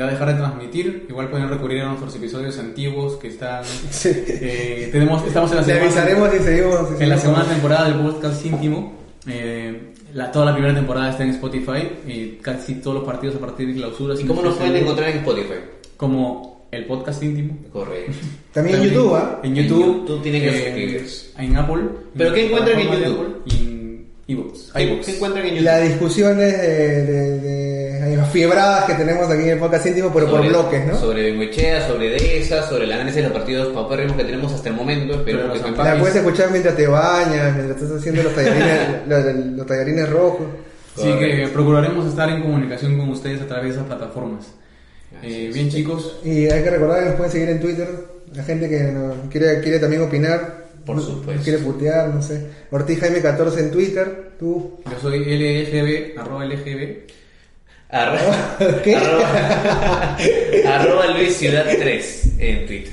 [0.01, 1.07] va a dejar de transmitir.
[1.09, 3.65] Igual pueden recurrir a nuestros episodios antiguos que están.
[3.91, 4.11] Sí.
[4.27, 6.89] eh, tenemos, estamos en la segunda, avisaremos y seguimos.
[6.99, 9.03] y en la segunda temporada del podcast íntimo.
[9.27, 13.39] Eh, la, toda la primera temporada está en Spotify y casi todos los partidos a
[13.39, 14.15] partir de clausura.
[14.19, 15.55] ¿Y cómo nos pueden encontrar en Spotify?
[15.97, 17.55] Como el podcast íntimo.
[17.73, 18.13] Correcto.
[18.53, 19.41] También en YouTube, ¿ah?
[19.43, 20.01] En En YouTube.
[20.07, 21.27] YouTube tienen que eh, suscribirse.
[21.39, 21.83] En Apple.
[22.17, 23.21] ¿Pero qué encuentran en YouTube?
[23.21, 24.73] Apple Y en iVoox.
[24.73, 25.65] ¿Qué, encuentran en YouTube?
[25.65, 30.31] Las discusiones de, de, de- las fiebradas que tenemos aquí en el podcast íntimo, pero
[30.31, 30.99] por bloques, ¿no?
[30.99, 34.75] Sobre Bengoechea, sobre Dehesa, sobre el análisis de los partidos paupérrimos que tenemos hasta el
[34.75, 35.15] momento.
[35.15, 36.01] Espero que La País.
[36.01, 40.47] puedes escuchar mientras te bañas, mientras estás haciendo los tallarines, los, los tallarines rojos.
[40.97, 44.53] Así que procuraremos estar en comunicación con ustedes a través de esas plataformas.
[45.23, 47.89] Eh, bien chicos, Y hay que recordar que nos pueden seguir en Twitter.
[48.35, 50.63] La gente que nos quiere, quiere también opinar.
[50.87, 51.43] Por nos- supuesto.
[51.45, 52.47] quiere putear, no sé.
[52.71, 54.33] Ortiz Jaime 14 en Twitter.
[54.39, 54.81] Tú.
[54.85, 57.07] yo soy LGB, arroba LGB.
[57.89, 58.97] Arroba, ¿Qué?
[58.97, 60.17] arroba,
[60.67, 62.93] arroba Luis Ciudad 3 en Twitter.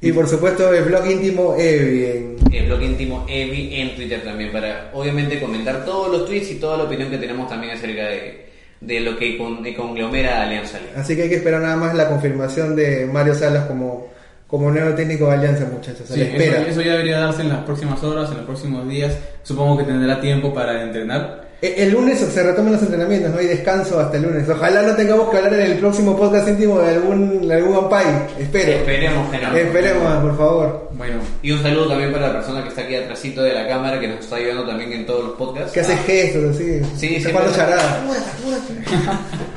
[0.00, 4.52] Y por supuesto el blog íntimo Evi en El blog íntimo Evi en Twitter también
[4.52, 8.47] para obviamente comentar todos los tweets y toda la opinión que tenemos también acerca de,
[8.80, 11.00] de lo que con, de conglomera Alianza Lima.
[11.00, 14.08] Así que hay que esperar nada más la confirmación de Mario Salas como,
[14.46, 16.06] como nuevo técnico de Alianza, muchachos.
[16.08, 16.60] Sí, espera.
[16.60, 19.16] eso, eso ya debería darse en las próximas horas, en los próximos días.
[19.42, 21.47] Supongo que tendrá tiempo para entrenar.
[21.60, 24.48] Eh, El lunes se retoman los entrenamientos, no hay descanso hasta el lunes.
[24.48, 28.26] Ojalá no tengamos que hablar en el próximo podcast íntimo de algún, de algún vampire.
[28.38, 28.72] Espero.
[28.78, 29.56] Esperemos que no.
[29.56, 30.88] Esperemos, por favor.
[30.92, 33.98] Bueno, Y un saludo también para la persona que está aquí atrásito de la cámara
[33.98, 35.72] que nos está ayudando también en todos los podcasts.
[35.72, 36.80] Que hace Ah, gestos así.
[36.96, 38.02] Sí, está sí, jugando charada.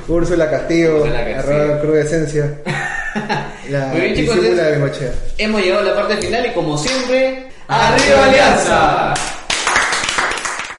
[0.08, 1.80] Úrsula Castillo, Úrsula Castillo.
[1.80, 2.54] Cruz de Esencia.
[3.70, 5.12] La Muy bien, chicos, entonces- de.
[5.38, 9.14] Hemos llegado a la parte final y como siempre, ¡Arriba, Alianza!